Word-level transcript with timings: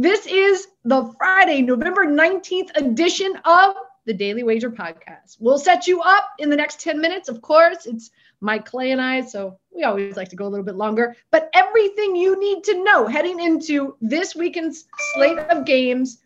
This 0.00 0.26
is 0.26 0.66
the 0.82 1.14
Friday, 1.18 1.62
November 1.62 2.04
19th 2.04 2.70
edition 2.74 3.38
of 3.44 3.76
the 4.06 4.12
Daily 4.12 4.42
Wager 4.42 4.68
podcast. 4.68 5.36
We'll 5.38 5.56
set 5.56 5.86
you 5.86 6.00
up 6.00 6.30
in 6.40 6.50
the 6.50 6.56
next 6.56 6.80
10 6.80 7.00
minutes. 7.00 7.28
Of 7.28 7.40
course, 7.42 7.86
it's 7.86 8.10
Mike 8.40 8.64
Clay 8.64 8.90
and 8.90 9.00
I, 9.00 9.20
so 9.20 9.56
we 9.72 9.84
always 9.84 10.16
like 10.16 10.28
to 10.30 10.36
go 10.36 10.48
a 10.48 10.50
little 10.50 10.64
bit 10.64 10.74
longer. 10.74 11.14
But 11.30 11.48
everything 11.54 12.16
you 12.16 12.40
need 12.40 12.64
to 12.64 12.82
know 12.82 13.06
heading 13.06 13.38
into 13.38 13.96
this 14.00 14.34
weekend's 14.34 14.86
slate 15.14 15.38
of 15.38 15.64
games. 15.64 16.18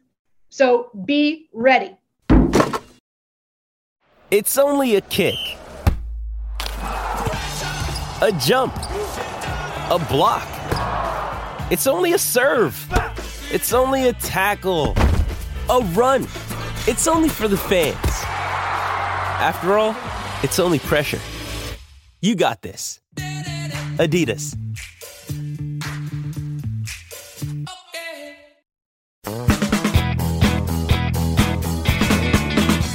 So 0.49 0.91
be 1.05 1.51
ready. 1.53 1.95
It's 4.31 4.57
only 4.57 4.97
a 4.97 5.03
kick, 5.03 5.37
a 8.23 8.33
jump, 8.41 8.75
a 9.91 10.07
block. 10.09 10.49
It's 11.71 11.87
only 11.87 12.15
a 12.15 12.19
serve. 12.19 12.89
It's 13.51 13.73
only 13.73 14.09
a 14.09 14.13
tackle, 14.13 14.93
a 15.71 15.81
run. 15.95 16.25
It's 16.87 17.09
only 17.09 17.31
for 17.31 17.49
the 17.49 17.57
fans. 17.57 17.97
After 19.41 19.79
all, 19.79 19.97
it's 20.43 20.59
only 20.59 20.79
pressure. 20.79 21.19
You 22.21 22.35
got 22.35 22.61
this. 22.61 23.01
Adidas. 23.97 24.55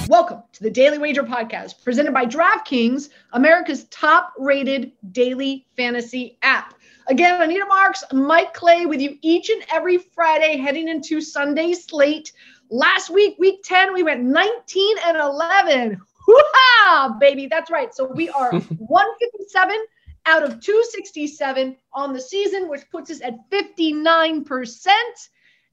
Welcome 0.07 0.43
to 0.51 0.61
the 0.61 0.69
Daily 0.69 0.99
Wager 0.99 1.23
Podcast, 1.23 1.83
presented 1.83 2.13
by 2.13 2.27
DraftKings, 2.27 3.09
America's 3.31 3.85
top 3.85 4.33
rated 4.37 4.91
daily 5.11 5.65
fantasy 5.75 6.37
app. 6.43 6.75
Again, 7.07 7.41
Anita 7.41 7.65
Marks, 7.65 8.03
Mike 8.13 8.53
Clay 8.53 8.85
with 8.85 9.01
you 9.01 9.17
each 9.21 9.49
and 9.49 9.63
every 9.71 9.97
Friday 9.97 10.57
heading 10.57 10.87
into 10.87 11.19
Sunday 11.19 11.73
slate. 11.73 12.31
Last 12.69 13.09
week, 13.09 13.35
week 13.39 13.61
10, 13.63 13.93
we 13.93 14.03
went 14.03 14.23
19 14.23 14.97
and 15.05 15.17
11. 15.17 16.01
Hoo-ha, 16.25 17.17
baby. 17.19 17.47
That's 17.47 17.69
right. 17.69 17.93
So 17.93 18.05
we 18.05 18.29
are 18.29 18.51
157 18.51 19.85
out 20.25 20.43
of 20.43 20.61
267 20.61 21.75
on 21.91 22.13
the 22.13 22.21
season, 22.21 22.69
which 22.69 22.89
puts 22.89 23.11
us 23.11 23.21
at 23.21 23.35
59%. 23.49 24.87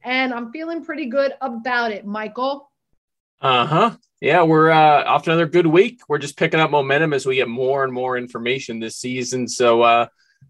And 0.03 0.35
I'm 0.35 0.51
feeling 0.51 0.85
pretty 0.85 1.07
good 1.07 1.35
about 1.41 1.93
it, 1.93 2.05
Michael. 2.07 2.71
Uh 3.41 3.67
huh. 3.67 3.97
Yeah, 4.21 4.43
we're 4.43 4.71
uh, 4.71 5.05
off 5.05 5.23
to 5.25 5.31
another 5.31 5.47
good 5.47 5.67
week. 5.67 6.03
We're 6.09 6.19
just 6.19 6.37
picking 6.37 6.61
up 6.61 6.71
momentum 6.71 7.15
as 7.15 7.25
we 7.25 7.37
get 7.37 7.49
more 7.49 7.85
and 7.85 7.93
more 7.93 8.19
information 8.19 8.79
this 8.81 8.97
season. 8.97 9.49
So, 9.49 9.81
uh, 9.83 10.07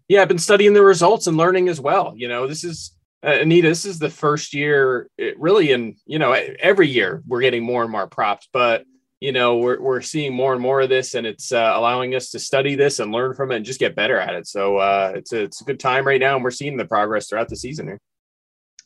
yeah, 0.07 0.21
I've 0.21 0.27
been 0.27 0.37
studying 0.37 0.73
the 0.73 0.83
results 0.83 1.27
and 1.27 1.37
learning 1.37 1.69
as 1.69 1.79
well. 1.79 2.13
You 2.15 2.27
know, 2.27 2.47
this 2.47 2.63
is 2.63 2.91
uh, 3.25 3.37
Anita. 3.41 3.67
This 3.67 3.85
is 3.85 3.99
the 3.99 4.09
first 4.09 4.53
year, 4.53 5.09
it 5.17 5.39
really, 5.39 5.71
in 5.71 5.95
you 6.05 6.19
know, 6.19 6.31
every 6.31 6.87
year 6.87 7.23
we're 7.27 7.41
getting 7.41 7.63
more 7.63 7.83
and 7.83 7.91
more 7.91 8.07
props, 8.07 8.47
but 8.51 8.85
you 9.21 9.31
know, 9.31 9.57
we're 9.57 9.79
we're 9.79 10.01
seeing 10.01 10.33
more 10.33 10.51
and 10.51 10.61
more 10.61 10.81
of 10.81 10.89
this, 10.89 11.13
and 11.13 11.27
it's 11.27 11.51
uh, 11.51 11.73
allowing 11.75 12.15
us 12.15 12.31
to 12.31 12.39
study 12.39 12.73
this 12.73 12.99
and 12.99 13.11
learn 13.11 13.35
from 13.35 13.51
it 13.51 13.57
and 13.57 13.65
just 13.65 13.79
get 13.79 13.95
better 13.95 14.17
at 14.17 14.33
it. 14.33 14.47
So 14.47 14.77
uh, 14.77 15.13
it's 15.15 15.31
a 15.31 15.43
it's 15.43 15.61
a 15.61 15.63
good 15.63 15.79
time 15.79 16.05
right 16.05 16.19
now, 16.19 16.35
and 16.35 16.43
we're 16.43 16.51
seeing 16.51 16.75
the 16.75 16.85
progress 16.85 17.29
throughout 17.29 17.47
the 17.47 17.55
season 17.55 17.85
here. 17.85 17.99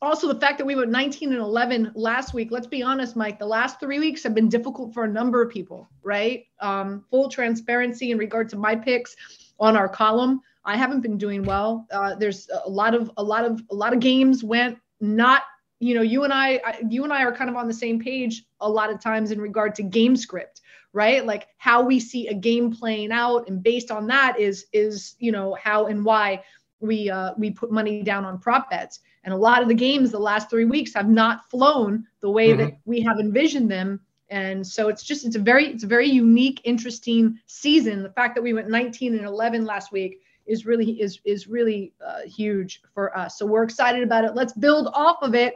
Also, 0.02 0.28
the 0.28 0.40
fact 0.40 0.58
that 0.58 0.66
we 0.66 0.76
went 0.76 0.92
19 0.92 1.32
and 1.32 1.42
11 1.42 1.94
last 1.96 2.34
week. 2.34 2.52
Let's 2.52 2.68
be 2.68 2.84
honest, 2.84 3.16
Mike. 3.16 3.40
The 3.40 3.46
last 3.46 3.80
three 3.80 3.98
weeks 3.98 4.22
have 4.24 4.36
been 4.36 4.50
difficult 4.50 4.94
for 4.94 5.06
a 5.06 5.08
number 5.08 5.42
of 5.42 5.50
people, 5.50 5.90
right? 6.04 6.44
Um, 6.60 7.06
full 7.10 7.30
transparency 7.30 8.12
in 8.12 8.18
regard 8.18 8.50
to 8.50 8.58
my 8.58 8.76
picks 8.76 9.16
on 9.58 9.78
our 9.78 9.88
column. 9.88 10.42
I 10.66 10.76
haven't 10.78 11.02
been 11.02 11.18
doing 11.18 11.44
well. 11.44 11.86
Uh, 11.92 12.16
there's 12.16 12.50
a 12.66 12.70
lot 12.70 12.94
of 12.94 13.12
a 13.18 13.24
lot 13.24 13.46
of 13.46 13.62
a 13.70 13.76
lot 13.76 13.94
of 13.94 14.00
games 14.00 14.44
went 14.44 14.78
not. 15.00 15.44
You 15.80 15.94
know, 15.94 16.02
you 16.02 16.24
and 16.24 16.34
I, 16.34 16.80
you 16.90 17.04
and 17.04 17.12
I 17.12 17.24
are 17.24 17.36
kind 17.36 17.50
of 17.50 17.58
on 17.58 17.68
the 17.68 17.74
same 17.74 18.00
page 18.00 18.46
a 18.62 18.70
lot 18.70 18.90
of 18.90 19.02
times 19.02 19.32
in 19.32 19.42
regard 19.42 19.76
to 19.76 19.84
game 19.84 20.16
script, 20.16 20.62
right? 20.94 21.26
Like 21.26 21.48
how 21.58 21.84
we 21.84 22.00
see 22.00 22.28
a 22.28 22.34
game 22.34 22.74
playing 22.74 23.12
out, 23.12 23.50
and 23.50 23.62
based 23.62 23.92
on 23.92 24.08
that 24.08 24.40
is 24.40 24.68
is 24.74 25.16
you 25.20 25.32
know 25.32 25.56
how 25.62 25.88
and 25.88 26.04
why 26.04 26.44
we 26.80 27.10
uh, 27.10 27.34
we 27.38 27.52
put 27.52 27.72
money 27.72 28.04
down 28.04 28.26
on 28.26 28.40
prop 28.40 28.70
bets. 28.70 29.00
And 29.26 29.34
a 29.34 29.38
lot 29.38 29.62
of 29.62 29.68
the 29.68 29.74
games 29.74 30.12
the 30.12 30.20
last 30.20 30.50
three 30.50 30.66
weeks 30.66 30.94
have 30.94 31.10
not 31.10 31.50
flown 31.50 32.06
the 32.22 32.30
way 32.30 32.50
mm-hmm. 32.50 32.60
that 32.60 32.78
we 32.86 33.02
have 33.02 33.20
envisioned 33.20 33.70
them 33.70 34.00
and 34.30 34.66
so 34.66 34.88
it's 34.88 35.04
just 35.04 35.26
it's 35.26 35.36
a 35.36 35.40
very 35.40 35.68
it's 35.68 35.84
a 35.84 35.88
very 35.88 36.08
unique 36.08 36.62
interesting 36.64 37.38
season 37.46 38.02
the 38.02 38.10
fact 38.10 38.36
that 38.36 38.42
we 38.42 38.54
went 38.54 38.70
19 38.70 39.16
and 39.16 39.26
11 39.26 39.66
last 39.66 39.92
week 39.92 40.22
is 40.46 40.66
really 40.66 41.02
is 41.02 41.20
is 41.26 41.48
really 41.48 41.94
uh, 42.06 42.22
huge 42.26 42.82
for 42.94 43.16
us. 43.18 43.38
So 43.38 43.46
we're 43.46 43.64
excited 43.64 44.04
about 44.04 44.26
it. 44.26 44.36
Let's 44.36 44.54
build 44.54 44.90
off 44.94 45.18
of 45.22 45.36
it. 45.36 45.56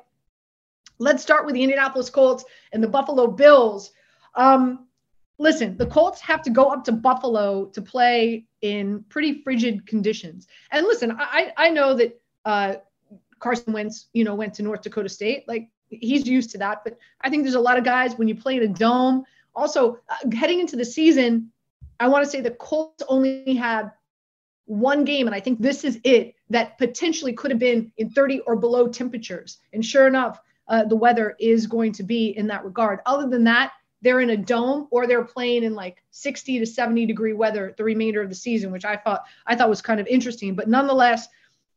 Let's 0.97 1.23
start 1.23 1.45
with 1.45 1.55
the 1.55 1.63
Indianapolis 1.63 2.09
Colts 2.09 2.43
and 2.73 2.83
the 2.83 2.87
Buffalo 2.87 3.27
Bills. 3.27 3.91
Um, 4.35 4.87
listen, 5.37 5.77
the 5.77 5.85
Colts 5.85 6.19
have 6.21 6.41
to 6.43 6.49
go 6.49 6.69
up 6.69 6.83
to 6.85 6.91
Buffalo 6.91 7.65
to 7.67 7.81
play 7.81 8.45
in 8.61 9.03
pretty 9.09 9.41
frigid 9.41 9.87
conditions. 9.87 10.47
And 10.71 10.85
listen, 10.85 11.15
I 11.17 11.53
I 11.57 11.69
know 11.69 11.93
that 11.95 12.21
uh, 12.45 12.75
Carson 13.39 13.73
Wentz, 13.73 14.07
you 14.13 14.23
know, 14.23 14.35
went 14.35 14.53
to 14.55 14.63
North 14.63 14.81
Dakota 14.81 15.09
State. 15.09 15.47
Like 15.47 15.69
he's 15.89 16.27
used 16.27 16.51
to 16.51 16.57
that. 16.59 16.83
But 16.83 16.97
I 17.21 17.29
think 17.29 17.43
there's 17.43 17.55
a 17.55 17.59
lot 17.59 17.77
of 17.77 17.83
guys 17.83 18.17
when 18.17 18.27
you 18.27 18.35
play 18.35 18.57
in 18.57 18.63
a 18.63 18.67
dome. 18.67 19.23
Also, 19.55 19.99
uh, 20.09 20.35
heading 20.35 20.59
into 20.59 20.75
the 20.75 20.85
season, 20.85 21.51
I 21.99 22.07
want 22.07 22.23
to 22.23 22.29
say 22.29 22.41
the 22.41 22.51
Colts 22.51 23.03
only 23.07 23.55
had 23.55 23.91
one 24.69 25.03
game, 25.03 25.25
and 25.25 25.35
I 25.35 25.39
think 25.39 25.59
this 25.59 25.83
is 25.83 25.99
it, 26.03 26.35
that 26.51 26.77
potentially 26.77 27.33
could 27.33 27.49
have 27.49 27.59
been 27.59 27.91
in 27.97 28.11
30 28.11 28.41
or 28.41 28.55
below 28.55 28.87
temperatures. 28.87 29.57
And 29.73 29.83
sure 29.83 30.07
enough, 30.07 30.39
uh, 30.67 30.83
the 30.85 30.95
weather 30.95 31.35
is 31.39 31.65
going 31.65 31.91
to 31.93 32.03
be 32.03 32.37
in 32.37 32.45
that 32.47 32.63
regard. 32.63 32.99
Other 33.07 33.27
than 33.27 33.43
that, 33.45 33.71
they're 34.03 34.19
in 34.21 34.29
a 34.29 34.37
dome 34.37 34.87
or 34.91 35.07
they're 35.07 35.23
playing 35.23 35.63
in 35.63 35.73
like 35.73 36.03
60 36.11 36.59
to 36.59 36.65
70 36.67 37.07
degree 37.07 37.33
weather 37.33 37.73
the 37.77 37.83
remainder 37.83 38.21
of 38.21 38.29
the 38.29 38.35
season, 38.35 38.71
which 38.71 38.85
I 38.85 38.95
thought 38.95 39.23
I 39.47 39.55
thought 39.55 39.69
was 39.69 39.81
kind 39.81 39.99
of 39.99 40.05
interesting. 40.05 40.53
But 40.53 40.69
nonetheless, 40.69 41.27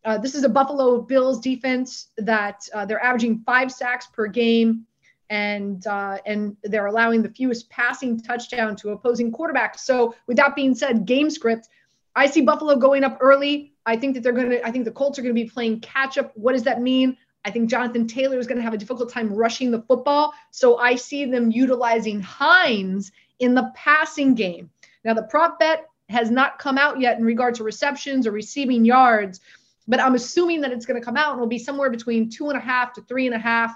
uh, 0.04 0.18
this 0.18 0.34
is 0.34 0.44
a 0.44 0.48
Buffalo 0.48 1.00
Bills 1.00 1.40
defense 1.40 2.08
that 2.18 2.68
uh, 2.74 2.84
they're 2.84 3.02
averaging 3.02 3.42
five 3.46 3.72
sacks 3.72 4.06
per 4.06 4.26
game, 4.26 4.86
and 5.30 5.86
uh, 5.86 6.18
and 6.26 6.58
they're 6.62 6.86
allowing 6.86 7.22
the 7.22 7.30
fewest 7.30 7.70
passing 7.70 8.20
touchdown 8.20 8.76
to 8.76 8.90
opposing 8.90 9.32
quarterbacks. 9.32 9.78
So 9.78 10.14
with 10.26 10.36
that 10.36 10.54
being 10.54 10.74
said, 10.74 11.06
game 11.06 11.30
script 11.30 11.68
I 12.14 12.26
see 12.26 12.42
Buffalo 12.42 12.76
going 12.76 13.04
up 13.04 13.18
early. 13.20 13.72
I 13.86 13.96
think 13.96 14.14
that 14.14 14.22
they're 14.22 14.32
going 14.32 14.50
to, 14.50 14.66
I 14.66 14.70
think 14.70 14.84
the 14.84 14.92
Colts 14.92 15.18
are 15.18 15.22
going 15.22 15.34
to 15.34 15.42
be 15.42 15.48
playing 15.48 15.80
catch 15.80 16.18
up. 16.18 16.32
What 16.36 16.52
does 16.52 16.64
that 16.64 16.80
mean? 16.80 17.16
I 17.44 17.50
think 17.50 17.68
Jonathan 17.68 18.06
Taylor 18.06 18.38
is 18.38 18.46
going 18.46 18.58
to 18.58 18.62
have 18.62 18.74
a 18.74 18.78
difficult 18.78 19.10
time 19.10 19.32
rushing 19.32 19.70
the 19.70 19.82
football. 19.82 20.32
So 20.50 20.78
I 20.78 20.94
see 20.94 21.24
them 21.24 21.50
utilizing 21.50 22.20
Hines 22.20 23.10
in 23.40 23.54
the 23.54 23.72
passing 23.74 24.34
game. 24.34 24.70
Now, 25.04 25.14
the 25.14 25.24
prop 25.24 25.58
bet 25.58 25.88
has 26.08 26.30
not 26.30 26.58
come 26.58 26.78
out 26.78 27.00
yet 27.00 27.18
in 27.18 27.24
regard 27.24 27.54
to 27.56 27.64
receptions 27.64 28.26
or 28.26 28.30
receiving 28.30 28.84
yards, 28.84 29.40
but 29.88 29.98
I'm 29.98 30.14
assuming 30.14 30.60
that 30.60 30.70
it's 30.70 30.86
going 30.86 31.00
to 31.00 31.04
come 31.04 31.16
out 31.16 31.30
and 31.30 31.38
it'll 31.38 31.48
be 31.48 31.58
somewhere 31.58 31.90
between 31.90 32.30
two 32.30 32.50
and 32.50 32.56
a 32.56 32.60
half 32.60 32.92
to 32.94 33.02
three 33.02 33.26
and 33.26 33.34
a 33.34 33.38
half. 33.38 33.74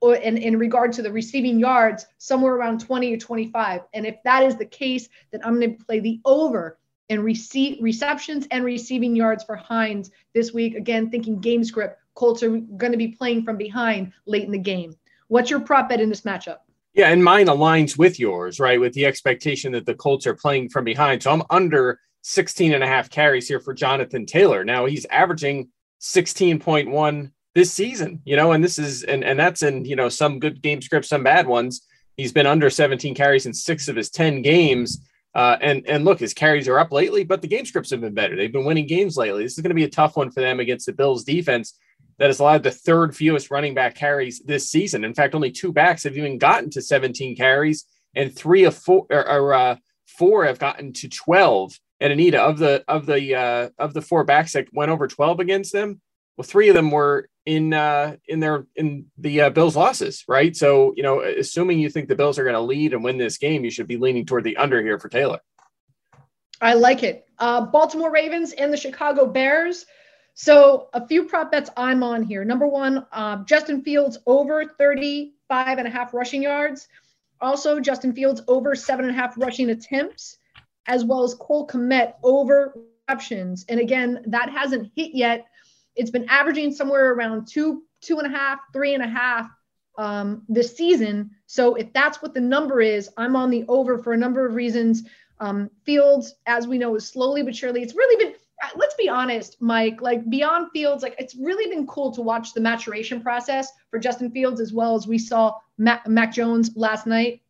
Or 0.00 0.16
in, 0.16 0.36
in 0.36 0.58
regard 0.58 0.92
to 0.94 1.02
the 1.02 1.12
receiving 1.12 1.60
yards, 1.60 2.06
somewhere 2.18 2.54
around 2.54 2.80
20 2.80 3.14
or 3.14 3.18
25. 3.18 3.82
And 3.94 4.04
if 4.04 4.16
that 4.24 4.42
is 4.42 4.56
the 4.56 4.66
case, 4.66 5.08
then 5.30 5.42
I'm 5.44 5.60
going 5.60 5.78
to 5.78 5.84
play 5.84 6.00
the 6.00 6.20
over 6.24 6.76
and 7.12 7.22
receive 7.22 7.76
receptions 7.82 8.48
and 8.50 8.64
receiving 8.64 9.14
yards 9.14 9.44
for 9.44 9.54
Hines 9.54 10.10
this 10.34 10.52
week. 10.52 10.74
Again, 10.74 11.10
thinking 11.10 11.40
game 11.40 11.62
script, 11.62 11.98
Colts 12.14 12.42
are 12.42 12.48
going 12.50 12.92
to 12.92 12.98
be 12.98 13.08
playing 13.08 13.44
from 13.44 13.58
behind 13.58 14.12
late 14.26 14.44
in 14.44 14.50
the 14.50 14.58
game. 14.58 14.96
What's 15.28 15.50
your 15.50 15.60
prop 15.60 15.90
bet 15.90 16.00
in 16.00 16.08
this 16.08 16.22
matchup? 16.22 16.58
Yeah, 16.94 17.08
and 17.08 17.22
mine 17.22 17.46
aligns 17.46 17.98
with 17.98 18.18
yours, 18.18 18.58
right? 18.58 18.80
With 18.80 18.94
the 18.94 19.04
expectation 19.04 19.72
that 19.72 19.84
the 19.84 19.94
Colts 19.94 20.26
are 20.26 20.34
playing 20.34 20.70
from 20.70 20.84
behind. 20.84 21.22
So 21.22 21.32
I'm 21.32 21.42
under 21.50 22.00
16 22.22 22.72
and 22.72 22.82
a 22.82 22.86
half 22.86 23.10
carries 23.10 23.46
here 23.46 23.60
for 23.60 23.74
Jonathan 23.74 24.24
Taylor. 24.24 24.64
Now 24.64 24.86
he's 24.86 25.04
averaging 25.06 25.68
16.1 26.00 27.30
this 27.54 27.72
season, 27.72 28.22
you 28.24 28.36
know, 28.36 28.52
and 28.52 28.64
this 28.64 28.78
is 28.78 29.02
and 29.02 29.22
and 29.22 29.38
that's 29.38 29.62
in, 29.62 29.84
you 29.84 29.96
know, 29.96 30.08
some 30.08 30.38
good 30.38 30.62
game 30.62 30.80
scripts, 30.80 31.08
some 31.08 31.22
bad 31.22 31.46
ones. 31.46 31.82
He's 32.16 32.32
been 32.32 32.46
under 32.46 32.70
17 32.70 33.14
carries 33.14 33.44
in 33.44 33.52
6 33.52 33.88
of 33.88 33.96
his 33.96 34.10
10 34.10 34.40
games. 34.40 35.06
Uh, 35.34 35.56
and 35.60 35.86
and 35.88 36.04
look, 36.04 36.20
his 36.20 36.34
carries 36.34 36.68
are 36.68 36.78
up 36.78 36.92
lately, 36.92 37.24
but 37.24 37.40
the 37.40 37.48
game 37.48 37.64
scripts 37.64 37.90
have 37.90 38.00
been 38.00 38.14
better. 38.14 38.36
They've 38.36 38.52
been 38.52 38.66
winning 38.66 38.86
games 38.86 39.16
lately. 39.16 39.42
This 39.42 39.56
is 39.56 39.62
going 39.62 39.70
to 39.70 39.74
be 39.74 39.84
a 39.84 39.90
tough 39.90 40.16
one 40.16 40.30
for 40.30 40.40
them 40.40 40.60
against 40.60 40.86
the 40.86 40.92
Bills 40.92 41.24
defense 41.24 41.78
that 42.18 42.26
has 42.26 42.38
allowed 42.38 42.62
the 42.62 42.70
third 42.70 43.16
fewest 43.16 43.50
running 43.50 43.74
back 43.74 43.94
carries 43.94 44.40
this 44.40 44.70
season. 44.70 45.04
In 45.04 45.14
fact, 45.14 45.34
only 45.34 45.50
two 45.50 45.72
backs 45.72 46.04
have 46.04 46.16
even 46.16 46.38
gotten 46.38 46.68
to 46.70 46.82
17 46.82 47.34
carries, 47.34 47.86
and 48.14 48.34
three 48.34 48.64
of 48.64 48.76
four 48.76 49.06
or, 49.10 49.28
or 49.28 49.54
uh, 49.54 49.76
four 50.06 50.44
have 50.44 50.58
gotten 50.58 50.92
to 50.92 51.08
12. 51.08 51.72
And 52.00 52.12
Anita, 52.12 52.42
of 52.42 52.58
the 52.58 52.84
of 52.86 53.06
the 53.06 53.34
uh, 53.34 53.68
of 53.78 53.94
the 53.94 54.02
four 54.02 54.24
backs 54.24 54.52
that 54.52 54.68
went 54.72 54.90
over 54.90 55.08
12 55.08 55.40
against 55.40 55.72
them, 55.72 56.00
well, 56.36 56.44
three 56.44 56.68
of 56.68 56.74
them 56.74 56.90
were 56.90 57.28
in 57.46 57.74
uh, 57.74 58.16
in 58.26 58.40
their 58.40 58.66
in 58.76 59.06
the 59.18 59.42
uh, 59.42 59.50
Bills' 59.50 59.76
losses, 59.76 60.24
right? 60.28 60.54
So 60.56 60.92
you 60.96 61.02
know, 61.02 61.20
assuming 61.22 61.80
you 61.80 61.90
think 61.90 62.08
the 62.08 62.16
Bills 62.16 62.38
are 62.38 62.44
going 62.44 62.54
to 62.54 62.60
lead 62.60 62.92
and 62.92 63.02
win 63.02 63.18
this 63.18 63.38
game, 63.38 63.64
you 63.64 63.70
should 63.70 63.88
be 63.88 63.96
leaning 63.96 64.26
toward 64.26 64.44
the 64.44 64.56
under 64.56 64.80
here 64.80 64.98
for 64.98 65.08
Taylor. 65.08 65.40
I 66.60 66.74
like 66.74 67.02
it. 67.02 67.26
Uh, 67.38 67.66
Baltimore 67.66 68.12
Ravens 68.12 68.52
and 68.52 68.72
the 68.72 68.76
Chicago 68.76 69.26
Bears. 69.26 69.84
So 70.34 70.88
a 70.94 71.06
few 71.06 71.24
prop 71.24 71.50
bets 71.50 71.70
I'm 71.76 72.02
on 72.02 72.22
here. 72.22 72.44
Number 72.44 72.66
one, 72.66 73.04
uh, 73.12 73.44
Justin 73.44 73.82
Fields 73.82 74.18
over 74.26 74.64
35 74.64 75.78
and 75.78 75.88
a 75.88 75.90
half 75.90 76.14
rushing 76.14 76.42
yards. 76.42 76.88
Also, 77.40 77.80
Justin 77.80 78.14
Fields 78.14 78.40
over 78.46 78.74
seven 78.74 79.06
and 79.06 79.14
a 79.14 79.18
half 79.18 79.36
rushing 79.36 79.70
attempts, 79.70 80.38
as 80.86 81.04
well 81.04 81.24
as 81.24 81.34
Cole 81.34 81.66
Kmet 81.66 82.14
over 82.22 82.72
receptions. 83.08 83.64
And 83.68 83.80
again, 83.80 84.22
that 84.28 84.48
hasn't 84.48 84.92
hit 84.94 85.10
yet. 85.14 85.46
It's 85.96 86.10
been 86.10 86.28
averaging 86.28 86.72
somewhere 86.72 87.12
around 87.12 87.46
two, 87.46 87.82
two 88.00 88.18
and 88.18 88.32
a 88.32 88.36
half, 88.36 88.60
three 88.72 88.94
and 88.94 89.02
a 89.02 89.08
half 89.08 89.50
um, 89.98 90.42
this 90.48 90.76
season. 90.76 91.30
So 91.46 91.74
if 91.74 91.92
that's 91.92 92.22
what 92.22 92.34
the 92.34 92.40
number 92.40 92.80
is, 92.80 93.10
I'm 93.16 93.36
on 93.36 93.50
the 93.50 93.64
over 93.68 93.98
for 93.98 94.12
a 94.12 94.16
number 94.16 94.46
of 94.46 94.54
reasons. 94.54 95.04
Um, 95.40 95.70
Fields, 95.84 96.34
as 96.46 96.66
we 96.66 96.78
know, 96.78 96.94
is 96.94 97.08
slowly 97.08 97.42
but 97.42 97.56
surely. 97.56 97.82
It's 97.82 97.94
really 97.94 98.24
been. 98.24 98.34
Uh, 98.62 98.68
let's 98.76 98.94
be 98.94 99.08
honest, 99.08 99.60
Mike. 99.60 100.00
Like 100.00 100.28
beyond 100.30 100.68
Fields, 100.72 101.02
like 101.02 101.16
it's 101.18 101.34
really 101.34 101.68
been 101.68 101.86
cool 101.86 102.12
to 102.12 102.22
watch 102.22 102.54
the 102.54 102.60
maturation 102.60 103.20
process 103.20 103.70
for 103.90 103.98
Justin 103.98 104.30
Fields 104.30 104.60
as 104.60 104.72
well 104.72 104.94
as 104.94 105.06
we 105.06 105.18
saw 105.18 105.54
Mac, 105.78 106.06
Mac 106.06 106.32
Jones 106.32 106.70
last 106.76 107.06
night 107.06 107.42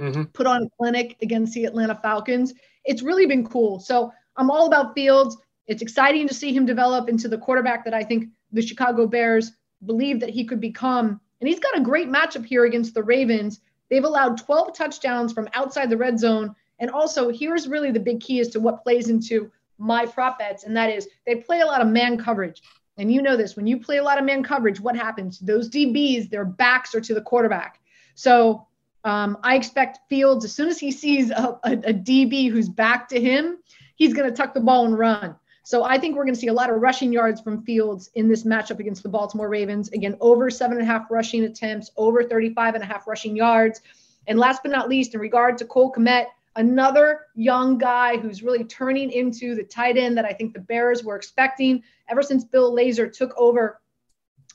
mm-hmm. 0.00 0.24
put 0.24 0.46
on 0.46 0.64
a 0.64 0.68
clinic 0.78 1.16
against 1.22 1.52
the 1.54 1.64
Atlanta 1.64 1.94
Falcons. 1.94 2.54
It's 2.84 3.02
really 3.02 3.26
been 3.26 3.46
cool. 3.46 3.78
So 3.78 4.12
I'm 4.36 4.50
all 4.50 4.66
about 4.66 4.94
Fields. 4.94 5.36
It's 5.70 5.82
exciting 5.82 6.28
to 6.28 6.34
see 6.34 6.52
him 6.52 6.66
develop 6.66 7.08
into 7.08 7.28
the 7.28 7.38
quarterback 7.38 7.84
that 7.84 7.94
I 7.94 8.04
think 8.04 8.28
the 8.52 8.60
Chicago 8.60 9.06
Bears 9.06 9.52
believe 9.86 10.20
that 10.20 10.30
he 10.30 10.44
could 10.44 10.60
become. 10.60 11.20
And 11.40 11.48
he's 11.48 11.60
got 11.60 11.78
a 11.78 11.82
great 11.82 12.08
matchup 12.08 12.44
here 12.44 12.66
against 12.66 12.92
the 12.92 13.02
Ravens. 13.02 13.60
They've 13.88 14.04
allowed 14.04 14.36
12 14.38 14.76
touchdowns 14.76 15.32
from 15.32 15.48
outside 15.54 15.88
the 15.88 15.96
red 15.96 16.18
zone 16.18 16.54
and 16.80 16.90
also, 16.90 17.28
here's 17.30 17.68
really 17.68 17.92
the 17.92 18.00
big 18.00 18.20
key 18.20 18.40
as 18.40 18.48
to 18.48 18.60
what 18.60 18.82
plays 18.82 19.10
into 19.10 19.52
my 19.78 20.06
prop 20.06 20.38
bets, 20.38 20.64
and 20.64 20.76
that 20.76 20.90
is 20.90 21.08
they 21.26 21.36
play 21.36 21.60
a 21.60 21.66
lot 21.66 21.82
of 21.82 21.88
man 21.88 22.18
coverage. 22.18 22.62
And 22.96 23.12
you 23.12 23.22
know 23.22 23.36
this 23.36 23.54
when 23.54 23.66
you 23.66 23.78
play 23.78 23.98
a 23.98 24.02
lot 24.02 24.18
of 24.18 24.24
man 24.24 24.42
coverage, 24.42 24.80
what 24.80 24.96
happens? 24.96 25.38
Those 25.38 25.70
DBs, 25.70 26.30
their 26.30 26.44
backs 26.44 26.94
are 26.94 27.00
to 27.00 27.14
the 27.14 27.20
quarterback. 27.20 27.80
So 28.14 28.66
um, 29.04 29.38
I 29.42 29.56
expect 29.56 30.00
Fields, 30.08 30.44
as 30.44 30.54
soon 30.54 30.68
as 30.68 30.78
he 30.78 30.90
sees 30.90 31.30
a, 31.30 31.58
a, 31.64 31.72
a 31.72 31.94
DB 31.94 32.50
who's 32.50 32.68
back 32.68 33.08
to 33.10 33.20
him, 33.20 33.58
he's 33.96 34.12
going 34.12 34.28
to 34.28 34.34
tuck 34.34 34.52
the 34.52 34.60
ball 34.60 34.84
and 34.84 34.98
run. 34.98 35.36
So 35.62 35.84
I 35.84 35.98
think 35.98 36.16
we're 36.16 36.24
going 36.24 36.34
to 36.34 36.40
see 36.40 36.48
a 36.48 36.52
lot 36.52 36.70
of 36.70 36.80
rushing 36.80 37.12
yards 37.12 37.40
from 37.40 37.62
Fields 37.62 38.10
in 38.14 38.28
this 38.28 38.44
matchup 38.44 38.78
against 38.78 39.02
the 39.02 39.08
Baltimore 39.08 39.48
Ravens. 39.48 39.90
Again, 39.90 40.16
over 40.20 40.50
seven 40.50 40.78
and 40.78 40.82
a 40.82 40.90
half 40.90 41.10
rushing 41.10 41.44
attempts, 41.44 41.90
over 41.96 42.24
35 42.24 42.74
and 42.74 42.82
a 42.82 42.86
half 42.86 43.06
rushing 43.06 43.36
yards. 43.36 43.80
And 44.26 44.38
last 44.38 44.62
but 44.62 44.72
not 44.72 44.88
least, 44.88 45.14
in 45.14 45.20
regard 45.20 45.58
to 45.58 45.64
Cole 45.64 45.92
Kmet, 45.92 46.26
another 46.56 47.26
young 47.34 47.78
guy 47.78 48.16
who's 48.16 48.42
really 48.42 48.64
turning 48.64 49.10
into 49.10 49.54
the 49.54 49.62
tight 49.62 49.96
end 49.96 50.16
that 50.18 50.24
I 50.24 50.32
think 50.32 50.52
the 50.54 50.60
Bears 50.60 51.04
were 51.04 51.16
expecting 51.16 51.82
ever 52.08 52.22
since 52.22 52.44
Bill 52.44 52.72
Lazor 52.72 53.12
took 53.12 53.32
over 53.36 53.80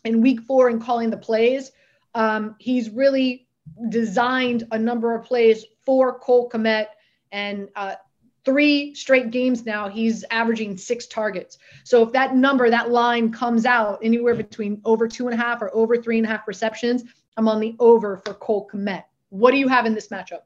in 0.03 0.21
week 0.21 0.41
four 0.41 0.69
and 0.69 0.81
calling 0.81 1.09
the 1.09 1.17
plays. 1.17 1.71
Um, 2.13 2.55
he's 2.59 2.89
really 2.89 3.47
designed 3.89 4.67
a 4.71 4.79
number 4.79 5.15
of 5.15 5.25
plays 5.25 5.65
for 5.85 6.19
Cole 6.19 6.49
Kmet 6.49 6.87
and 7.31 7.69
uh, 7.75 7.95
three 8.45 8.93
straight 8.93 9.31
games 9.31 9.65
now, 9.65 9.89
he's 9.89 10.23
averaging 10.31 10.77
six 10.77 11.07
targets. 11.07 11.57
So 11.83 12.03
if 12.03 12.11
that 12.13 12.35
number, 12.35 12.69
that 12.69 12.91
line 12.91 13.31
comes 13.31 13.65
out 13.65 13.99
anywhere 14.03 14.35
between 14.35 14.81
over 14.85 15.07
two 15.07 15.27
and 15.27 15.33
a 15.33 15.43
half 15.43 15.61
or 15.61 15.73
over 15.75 15.97
three 15.97 16.17
and 16.17 16.25
a 16.25 16.29
half 16.29 16.47
receptions, 16.47 17.03
I'm 17.37 17.47
on 17.47 17.59
the 17.59 17.75
over 17.79 18.17
for 18.17 18.33
Cole 18.35 18.69
Kmet. 18.71 19.03
What 19.29 19.51
do 19.51 19.57
you 19.57 19.67
have 19.67 19.85
in 19.85 19.93
this 19.93 20.07
matchup? 20.09 20.41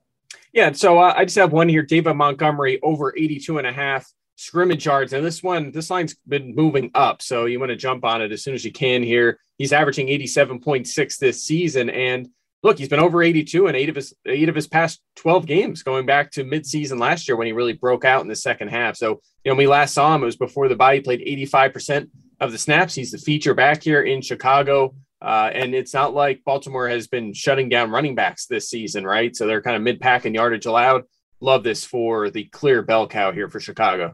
Yeah, 0.53 0.71
so 0.71 0.99
uh, 0.99 1.13
I 1.15 1.25
just 1.25 1.37
have 1.37 1.51
one 1.51 1.69
here. 1.69 1.83
David 1.83 2.15
Montgomery 2.15 2.79
over 2.81 3.13
82 3.15 3.59
and 3.59 3.67
a 3.67 3.71
half 3.71 4.11
scrimmage 4.35 4.85
yards. 4.85 5.13
And 5.13 5.23
this 5.23 5.43
one, 5.43 5.71
this 5.71 5.89
line's 5.89 6.15
been 6.27 6.55
moving 6.55 6.89
up. 6.95 7.21
So 7.21 7.45
you 7.45 7.59
want 7.59 7.71
to 7.71 7.75
jump 7.75 8.05
on 8.05 8.21
it 8.21 8.31
as 8.31 8.41
soon 8.41 8.55
as 8.55 8.63
you 8.63 8.71
can 8.71 9.03
here. 9.03 9.39
He's 9.57 9.73
averaging 9.73 10.07
87.6 10.07 11.17
this 11.17 11.43
season. 11.43 11.89
And 11.89 12.29
look, 12.63 12.77
he's 12.77 12.89
been 12.89 12.99
over 12.99 13.23
82 13.23 13.67
in 13.67 13.75
eight 13.75 13.89
of 13.89 13.95
his 13.95 14.13
eight 14.25 14.49
of 14.49 14.55
his 14.55 14.67
past 14.67 15.01
12 15.15 15.45
games, 15.45 15.83
going 15.83 16.05
back 16.05 16.31
to 16.31 16.43
midseason 16.43 16.99
last 16.99 17.27
year 17.27 17.37
when 17.37 17.47
he 17.47 17.53
really 17.53 17.73
broke 17.73 18.05
out 18.05 18.21
in 18.21 18.27
the 18.27 18.35
second 18.35 18.69
half. 18.69 18.95
So, 18.95 19.21
you 19.43 19.51
know, 19.51 19.55
we 19.55 19.67
last 19.67 19.93
saw 19.93 20.13
him, 20.15 20.23
it 20.23 20.25
was 20.25 20.35
before 20.35 20.67
the. 20.67 20.91
He 20.93 21.01
played 21.01 21.21
85% 21.21 22.09
of 22.39 22.51
the 22.51 22.57
snaps. 22.57 22.95
He's 22.95 23.11
the 23.11 23.17
feature 23.17 23.53
back 23.53 23.83
here 23.83 24.01
in 24.01 24.21
Chicago. 24.21 24.95
Uh, 25.21 25.51
and 25.53 25.75
it's 25.75 25.93
not 25.93 26.13
like 26.13 26.43
Baltimore 26.45 26.87
has 26.87 27.07
been 27.07 27.33
shutting 27.33 27.67
down 27.67 27.91
running 27.91 28.15
backs 28.15 28.45
this 28.45 28.69
season, 28.69 29.05
right? 29.05 29.35
So 29.35 29.45
they're 29.45 29.61
kind 29.61 29.75
of 29.75 29.81
mid 29.81 29.99
pack 29.99 30.25
and 30.25 30.33
yardage 30.33 30.65
allowed. 30.65 31.03
Love 31.41 31.63
this 31.63 31.85
for 31.85 32.29
the 32.29 32.45
clear 32.45 32.81
bell 32.81 33.07
cow 33.07 33.31
here 33.31 33.49
for 33.49 33.59
Chicago. 33.59 34.13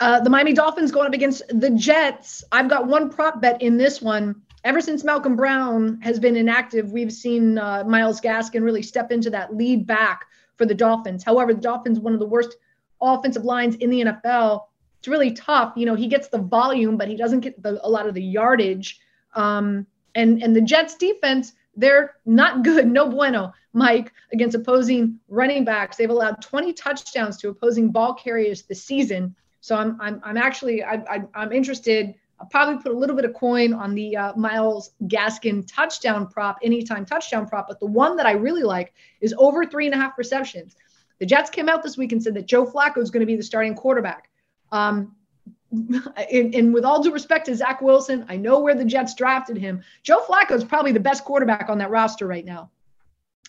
Uh, 0.00 0.20
the 0.20 0.30
Miami 0.30 0.52
Dolphins 0.52 0.92
going 0.92 1.06
up 1.06 1.12
against 1.12 1.42
the 1.48 1.70
Jets. 1.70 2.44
I've 2.52 2.68
got 2.68 2.86
one 2.86 3.10
prop 3.10 3.40
bet 3.40 3.60
in 3.60 3.76
this 3.76 4.00
one. 4.00 4.42
Ever 4.68 4.82
since 4.82 5.02
Malcolm 5.02 5.34
Brown 5.34 5.98
has 6.02 6.20
been 6.20 6.36
inactive, 6.36 6.92
we've 6.92 7.10
seen 7.10 7.56
uh, 7.56 7.84
Myles 7.86 8.20
Gaskin 8.20 8.62
really 8.62 8.82
step 8.82 9.10
into 9.10 9.30
that 9.30 9.56
lead 9.56 9.86
back 9.86 10.26
for 10.56 10.66
the 10.66 10.74
Dolphins. 10.74 11.24
However, 11.24 11.54
the 11.54 11.60
Dolphins, 11.62 11.98
one 11.98 12.12
of 12.12 12.20
the 12.20 12.26
worst 12.26 12.54
offensive 13.00 13.46
lines 13.46 13.76
in 13.76 13.88
the 13.88 14.02
NFL. 14.02 14.66
It's 14.98 15.08
really 15.08 15.32
tough. 15.32 15.72
You 15.74 15.86
know, 15.86 15.94
he 15.94 16.06
gets 16.06 16.28
the 16.28 16.36
volume, 16.36 16.98
but 16.98 17.08
he 17.08 17.16
doesn't 17.16 17.40
get 17.40 17.62
the, 17.62 17.80
a 17.82 17.88
lot 17.88 18.06
of 18.06 18.12
the 18.12 18.22
yardage. 18.22 19.00
Um, 19.34 19.86
and 20.14 20.42
and 20.42 20.54
the 20.54 20.60
Jets 20.60 20.96
defense, 20.96 21.54
they're 21.74 22.16
not 22.26 22.62
good, 22.62 22.86
no 22.86 23.08
bueno, 23.08 23.54
Mike, 23.72 24.12
against 24.34 24.54
opposing 24.54 25.18
running 25.30 25.64
backs. 25.64 25.96
They've 25.96 26.10
allowed 26.10 26.42
20 26.42 26.74
touchdowns 26.74 27.38
to 27.38 27.48
opposing 27.48 27.90
ball 27.90 28.12
carriers 28.12 28.64
this 28.64 28.84
season. 28.84 29.34
So 29.62 29.76
I'm 29.76 29.98
I'm, 29.98 30.20
I'm 30.22 30.36
actually 30.36 30.84
I, 30.84 31.02
I, 31.34 31.42
am 31.42 31.52
interested. 31.52 32.14
I'll 32.40 32.46
probably 32.46 32.80
put 32.82 32.92
a 32.92 32.96
little 32.96 33.16
bit 33.16 33.24
of 33.24 33.34
coin 33.34 33.72
on 33.72 33.94
the 33.94 34.16
uh, 34.16 34.32
Myles 34.36 34.92
Gaskin 35.04 35.66
touchdown 35.66 36.28
prop, 36.28 36.58
anytime 36.62 37.04
touchdown 37.04 37.48
prop. 37.48 37.66
But 37.68 37.80
the 37.80 37.86
one 37.86 38.16
that 38.16 38.26
I 38.26 38.32
really 38.32 38.62
like 38.62 38.92
is 39.20 39.34
over 39.38 39.66
three 39.66 39.86
and 39.86 39.94
a 39.94 39.98
half 39.98 40.16
receptions. 40.16 40.76
The 41.18 41.26
Jets 41.26 41.50
came 41.50 41.68
out 41.68 41.82
this 41.82 41.96
week 41.96 42.12
and 42.12 42.22
said 42.22 42.34
that 42.34 42.46
Joe 42.46 42.64
Flacco 42.64 42.98
is 42.98 43.10
going 43.10 43.20
to 43.20 43.26
be 43.26 43.36
the 43.36 43.42
starting 43.42 43.74
quarterback. 43.74 44.30
Um, 44.70 45.16
and, 45.70 46.54
and, 46.54 46.72
with 46.72 46.84
all 46.84 47.02
due 47.02 47.12
respect 47.12 47.46
to 47.46 47.54
Zach 47.54 47.82
Wilson, 47.82 48.24
I 48.28 48.36
know 48.36 48.60
where 48.60 48.74
the 48.74 48.84
Jets 48.84 49.14
drafted 49.14 49.58
him. 49.58 49.82
Joe 50.02 50.24
Flacco 50.26 50.52
is 50.52 50.64
probably 50.64 50.92
the 50.92 51.00
best 51.00 51.24
quarterback 51.24 51.68
on 51.68 51.78
that 51.78 51.90
roster 51.90 52.26
right 52.26 52.44
now. 52.44 52.70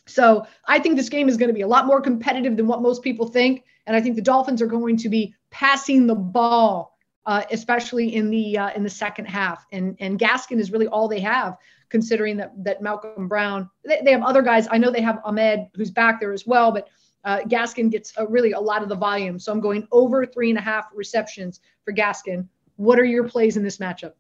So 0.06 0.46
I 0.68 0.80
think 0.80 0.98
this 0.98 1.08
game 1.08 1.30
is 1.30 1.38
going 1.38 1.50
to 1.50 1.54
be 1.54 1.62
a 1.62 1.68
lot 1.68 1.86
more 1.86 2.02
competitive 2.02 2.58
than 2.58 2.68
what 2.68 2.82
most 2.82 3.04
people 3.04 3.28
think, 3.28 3.64
and 3.86 3.96
I 3.96 4.02
think 4.02 4.16
the 4.16 4.22
Dolphins 4.22 4.62
are 4.62 4.68
going 4.68 4.98
to 4.98 5.10
be 5.10 5.34
passing 5.50 6.08
the 6.08 6.16
ball, 6.16 6.98
uh, 7.30 7.44
especially 7.52 8.16
in 8.16 8.32
the 8.32 8.58
uh, 8.58 8.72
in 8.72 8.82
the 8.82 8.90
second 8.90 9.26
half. 9.26 9.68
And 9.72 9.96
and 10.00 10.18
Gaskin 10.18 10.60
is 10.60 10.72
really 10.72 10.88
all 10.88 11.08
they 11.08 11.20
have, 11.20 11.58
considering 11.90 12.38
that 12.38 12.52
that 12.64 12.82
Malcolm 12.82 13.28
Brown. 13.28 13.70
They, 13.86 14.02
they 14.04 14.12
have 14.12 14.24
other 14.24 14.42
guys. 14.42 14.68
I 14.72 14.80
know 14.80 14.90
they 14.90 15.02
have 15.02 15.20
Ahmed 15.24 15.68
who's 15.76 15.92
back 15.92 16.20
there 16.20 16.34
as 16.34 16.48
well, 16.48 16.72
but 16.72 16.90
uh, 17.26 17.42
Gaskin 17.42 17.92
gets 17.92 18.14
a, 18.18 18.26
really 18.26 18.54
a 18.54 18.60
lot 18.60 18.82
of 18.82 18.90
the 18.90 18.96
volume. 18.96 19.38
So 19.38 19.52
I'm 19.52 19.60
going 19.60 19.88
over 19.92 20.26
three 20.26 20.50
and 20.50 20.58
a 20.58 20.62
half 20.62 20.88
receptions 20.92 21.60
for 21.86 21.94
Gaskin. 21.94 22.48
What 22.78 22.98
are 22.98 23.06
your 23.06 23.30
plays 23.30 23.58
in 23.58 23.64
this 23.64 23.78
matchup? 23.78 24.14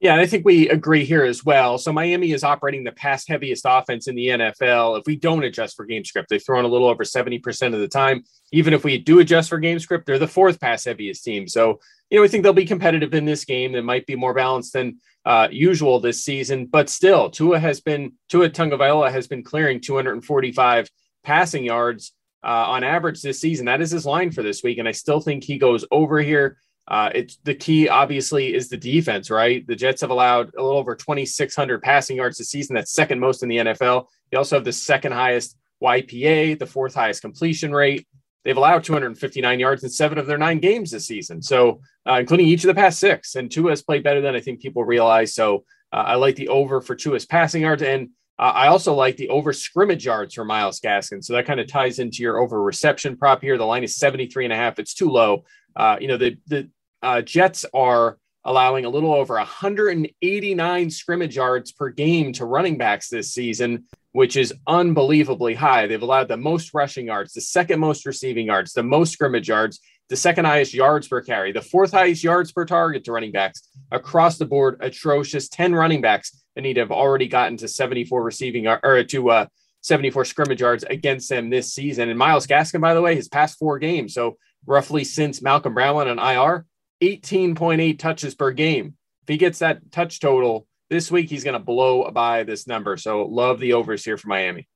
Yeah, 0.00 0.12
and 0.12 0.20
I 0.22 0.26
think 0.26 0.46
we 0.46 0.70
agree 0.70 1.04
here 1.04 1.24
as 1.24 1.44
well. 1.44 1.76
So 1.76 1.92
Miami 1.92 2.32
is 2.32 2.42
operating 2.42 2.84
the 2.84 2.92
pass 2.92 3.26
heaviest 3.26 3.66
offense 3.68 4.08
in 4.08 4.14
the 4.14 4.28
NFL. 4.28 4.98
If 4.98 5.06
we 5.06 5.14
don't 5.14 5.44
adjust 5.44 5.76
for 5.76 5.84
game 5.84 6.06
script, 6.06 6.30
they've 6.30 6.42
thrown 6.42 6.64
a 6.64 6.68
little 6.68 6.88
over 6.88 7.04
70% 7.04 7.74
of 7.74 7.80
the 7.80 7.88
time. 7.88 8.24
Even 8.50 8.72
if 8.72 8.82
we 8.82 8.96
do 8.96 9.20
adjust 9.20 9.50
for 9.50 9.58
game 9.58 9.78
script, 9.78 10.06
they're 10.06 10.18
the 10.18 10.26
fourth 10.26 10.58
pass 10.58 10.86
heaviest 10.86 11.22
team. 11.22 11.46
So, 11.46 11.80
you 12.08 12.16
know, 12.16 12.22
we 12.22 12.28
think 12.28 12.44
they'll 12.44 12.54
be 12.54 12.64
competitive 12.64 13.12
in 13.12 13.26
this 13.26 13.44
game. 13.44 13.72
That 13.72 13.82
might 13.82 14.06
be 14.06 14.16
more 14.16 14.32
balanced 14.32 14.72
than 14.72 15.00
uh, 15.26 15.48
usual 15.50 16.00
this 16.00 16.24
season, 16.24 16.64
but 16.64 16.88
still, 16.88 17.28
Tua 17.28 17.58
has 17.58 17.82
been, 17.82 18.14
Tua 18.30 18.48
Tagovailoa 18.48 19.12
has 19.12 19.26
been 19.26 19.44
clearing 19.44 19.82
245 19.82 20.88
passing 21.24 21.64
yards 21.64 22.12
uh, 22.42 22.46
on 22.68 22.84
average 22.84 23.20
this 23.20 23.38
season. 23.38 23.66
That 23.66 23.82
is 23.82 23.90
his 23.90 24.06
line 24.06 24.30
for 24.30 24.42
this 24.42 24.62
week. 24.62 24.78
And 24.78 24.88
I 24.88 24.92
still 24.92 25.20
think 25.20 25.44
he 25.44 25.58
goes 25.58 25.84
over 25.90 26.20
here. 26.20 26.56
Uh, 26.90 27.10
it's 27.14 27.38
the 27.44 27.54
key, 27.54 27.88
obviously, 27.88 28.52
is 28.52 28.68
the 28.68 28.76
defense, 28.76 29.30
right? 29.30 29.64
The 29.66 29.76
Jets 29.76 30.00
have 30.00 30.10
allowed 30.10 30.52
a 30.56 30.62
little 30.62 30.78
over 30.78 30.96
2,600 30.96 31.80
passing 31.80 32.16
yards 32.16 32.38
this 32.38 32.50
season. 32.50 32.74
That's 32.74 32.92
second 32.92 33.20
most 33.20 33.44
in 33.44 33.48
the 33.48 33.58
NFL. 33.58 34.06
They 34.30 34.36
also 34.36 34.56
have 34.56 34.64
the 34.64 34.72
second 34.72 35.12
highest 35.12 35.56
YPA, 35.80 36.58
the 36.58 36.66
fourth 36.66 36.94
highest 36.94 37.22
completion 37.22 37.72
rate. 37.72 38.08
They've 38.44 38.56
allowed 38.56 38.82
259 38.82 39.60
yards 39.60 39.84
in 39.84 39.90
seven 39.90 40.18
of 40.18 40.26
their 40.26 40.38
nine 40.38 40.58
games 40.58 40.90
this 40.90 41.06
season, 41.06 41.42
so 41.42 41.80
uh, 42.08 42.14
including 42.14 42.46
each 42.46 42.64
of 42.64 42.68
the 42.68 42.74
past 42.74 42.98
six. 42.98 43.34
And 43.34 43.50
Tua 43.50 43.70
has 43.70 43.82
played 43.82 44.02
better 44.02 44.20
than 44.20 44.34
I 44.34 44.40
think 44.40 44.60
people 44.60 44.82
realize. 44.82 45.34
So 45.34 45.64
uh, 45.92 46.04
I 46.06 46.14
like 46.16 46.36
the 46.36 46.48
over 46.48 46.80
for 46.80 46.94
Tua's 46.94 47.26
passing 47.26 47.62
yards. 47.62 47.82
And 47.82 48.08
uh, 48.38 48.52
I 48.54 48.68
also 48.68 48.94
like 48.94 49.16
the 49.16 49.28
over 49.28 49.52
scrimmage 49.52 50.06
yards 50.06 50.34
for 50.34 50.44
Myles 50.44 50.80
Gaskin. 50.80 51.22
So 51.22 51.34
that 51.34 51.46
kind 51.46 51.60
of 51.60 51.66
ties 51.66 51.98
into 51.98 52.22
your 52.22 52.38
over 52.38 52.62
reception 52.62 53.16
prop 53.16 53.42
here. 53.42 53.58
The 53.58 53.66
line 53.66 53.84
is 53.84 53.96
73 53.96 54.46
and 54.46 54.52
a 54.52 54.56
half. 54.56 54.78
It's 54.78 54.94
too 54.94 55.10
low. 55.10 55.44
Uh, 55.76 55.98
you 56.00 56.08
know, 56.08 56.16
the, 56.16 56.38
the 56.46 56.70
uh, 57.02 57.22
Jets 57.22 57.64
are 57.72 58.18
allowing 58.44 58.84
a 58.84 58.90
little 58.90 59.12
over 59.12 59.34
189 59.34 60.90
scrimmage 60.90 61.36
yards 61.36 61.72
per 61.72 61.90
game 61.90 62.32
to 62.32 62.44
running 62.44 62.78
backs 62.78 63.08
this 63.08 63.32
season, 63.32 63.84
which 64.12 64.36
is 64.36 64.54
unbelievably 64.66 65.54
high. 65.54 65.86
They've 65.86 66.00
allowed 66.00 66.28
the 66.28 66.36
most 66.36 66.72
rushing 66.72 67.06
yards, 67.06 67.32
the 67.32 67.40
second 67.40 67.80
most 67.80 68.06
receiving 68.06 68.46
yards, 68.46 68.72
the 68.72 68.82
most 68.82 69.12
scrimmage 69.12 69.48
yards. 69.48 69.80
the 70.08 70.16
second 70.16 70.44
highest 70.44 70.74
yards 70.74 71.06
per 71.06 71.20
carry, 71.20 71.52
the 71.52 71.62
fourth 71.62 71.92
highest 71.92 72.24
yards 72.24 72.50
per 72.50 72.64
target 72.64 73.04
to 73.04 73.12
running 73.12 73.30
backs 73.30 73.68
across 73.92 74.38
the 74.38 74.44
board. 74.44 74.76
Atrocious. 74.80 75.48
10 75.48 75.72
running 75.72 76.00
backs 76.00 76.36
that 76.56 76.62
need 76.62 76.74
to 76.74 76.80
have 76.80 76.90
already 76.90 77.28
gotten 77.28 77.56
to 77.58 77.68
74 77.68 78.20
receiving 78.20 78.66
or 78.66 79.04
to 79.04 79.30
uh, 79.30 79.46
74 79.82 80.24
scrimmage 80.24 80.60
yards 80.60 80.84
against 80.84 81.28
them 81.28 81.48
this 81.48 81.72
season. 81.72 82.08
And 82.08 82.18
Myles 82.18 82.46
Gaskin, 82.46 82.80
by 82.80 82.94
the 82.94 83.00
way, 83.00 83.14
his 83.14 83.28
past 83.28 83.58
four 83.58 83.78
games, 83.78 84.14
so 84.14 84.36
roughly 84.66 85.04
since 85.04 85.42
Malcolm 85.42 85.74
Brown 85.74 85.96
went 85.96 86.10
on 86.10 86.18
IR, 86.18 86.66
18.8 87.02 87.98
touches 87.98 88.34
per 88.34 88.50
game. 88.52 88.96
If 89.22 89.28
he 89.28 89.36
gets 89.36 89.60
that 89.60 89.90
touch 89.92 90.20
total 90.20 90.66
this 90.88 91.10
week, 91.10 91.30
he's 91.30 91.44
going 91.44 91.54
to 91.54 91.64
blow 91.64 92.10
by 92.10 92.44
this 92.44 92.66
number. 92.66 92.96
So 92.96 93.24
love 93.24 93.60
the 93.60 93.74
overs 93.74 94.04
here 94.04 94.16
for 94.16 94.28
Miami. 94.28 94.68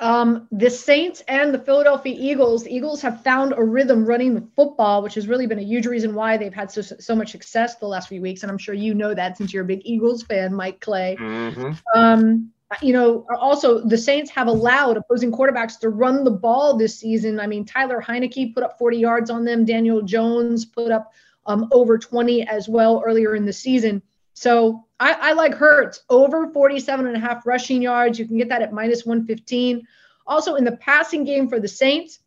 Um, 0.00 0.48
the 0.50 0.70
Saints 0.70 1.22
and 1.28 1.52
the 1.52 1.58
Philadelphia 1.58 2.16
Eagles, 2.18 2.64
the 2.64 2.74
Eagles 2.74 3.02
have 3.02 3.22
found 3.22 3.52
a 3.54 3.62
rhythm 3.62 4.06
running 4.06 4.34
the 4.34 4.46
football, 4.56 5.02
which 5.02 5.14
has 5.14 5.28
really 5.28 5.46
been 5.46 5.58
a 5.58 5.62
huge 5.62 5.86
reason 5.86 6.14
why 6.14 6.38
they've 6.38 6.54
had 6.54 6.70
so, 6.70 6.80
so 6.80 7.14
much 7.14 7.32
success 7.32 7.76
the 7.76 7.86
last 7.86 8.08
few 8.08 8.22
weeks. 8.22 8.42
And 8.42 8.50
I'm 8.50 8.56
sure 8.56 8.74
you 8.74 8.94
know 8.94 9.12
that 9.12 9.36
since 9.36 9.52
you're 9.52 9.62
a 9.62 9.66
big 9.66 9.82
Eagles 9.84 10.22
fan, 10.22 10.54
Mike 10.54 10.80
Clay. 10.80 11.16
Mm-hmm. 11.20 11.72
Um, 11.94 12.50
you 12.82 12.92
know, 12.92 13.26
also 13.38 13.80
the 13.80 13.98
Saints 13.98 14.30
have 14.30 14.46
allowed 14.46 14.96
opposing 14.96 15.32
quarterbacks 15.32 15.78
to 15.80 15.90
run 15.90 16.24
the 16.24 16.30
ball 16.30 16.76
this 16.76 16.98
season. 16.98 17.40
I 17.40 17.46
mean, 17.46 17.64
Tyler 17.64 18.00
Heinicke 18.00 18.54
put 18.54 18.62
up 18.62 18.78
40 18.78 18.96
yards 18.96 19.30
on 19.30 19.44
them. 19.44 19.64
Daniel 19.64 20.02
Jones 20.02 20.64
put 20.64 20.92
up 20.92 21.12
um, 21.46 21.68
over 21.72 21.98
20 21.98 22.46
as 22.46 22.68
well 22.68 23.02
earlier 23.04 23.34
in 23.34 23.44
the 23.44 23.52
season. 23.52 24.02
So 24.34 24.86
I, 25.00 25.12
I 25.12 25.32
like 25.32 25.54
Hurts 25.54 26.04
over 26.08 26.52
47 26.52 27.06
and 27.06 27.16
a 27.16 27.20
half 27.20 27.44
rushing 27.44 27.82
yards. 27.82 28.18
You 28.18 28.26
can 28.26 28.38
get 28.38 28.48
that 28.50 28.62
at 28.62 28.72
minus 28.72 29.04
115. 29.04 29.86
Also, 30.26 30.54
in 30.54 30.64
the 30.64 30.76
passing 30.76 31.24
game 31.24 31.48
for 31.48 31.58
the 31.58 31.68
Saints, 31.68 32.20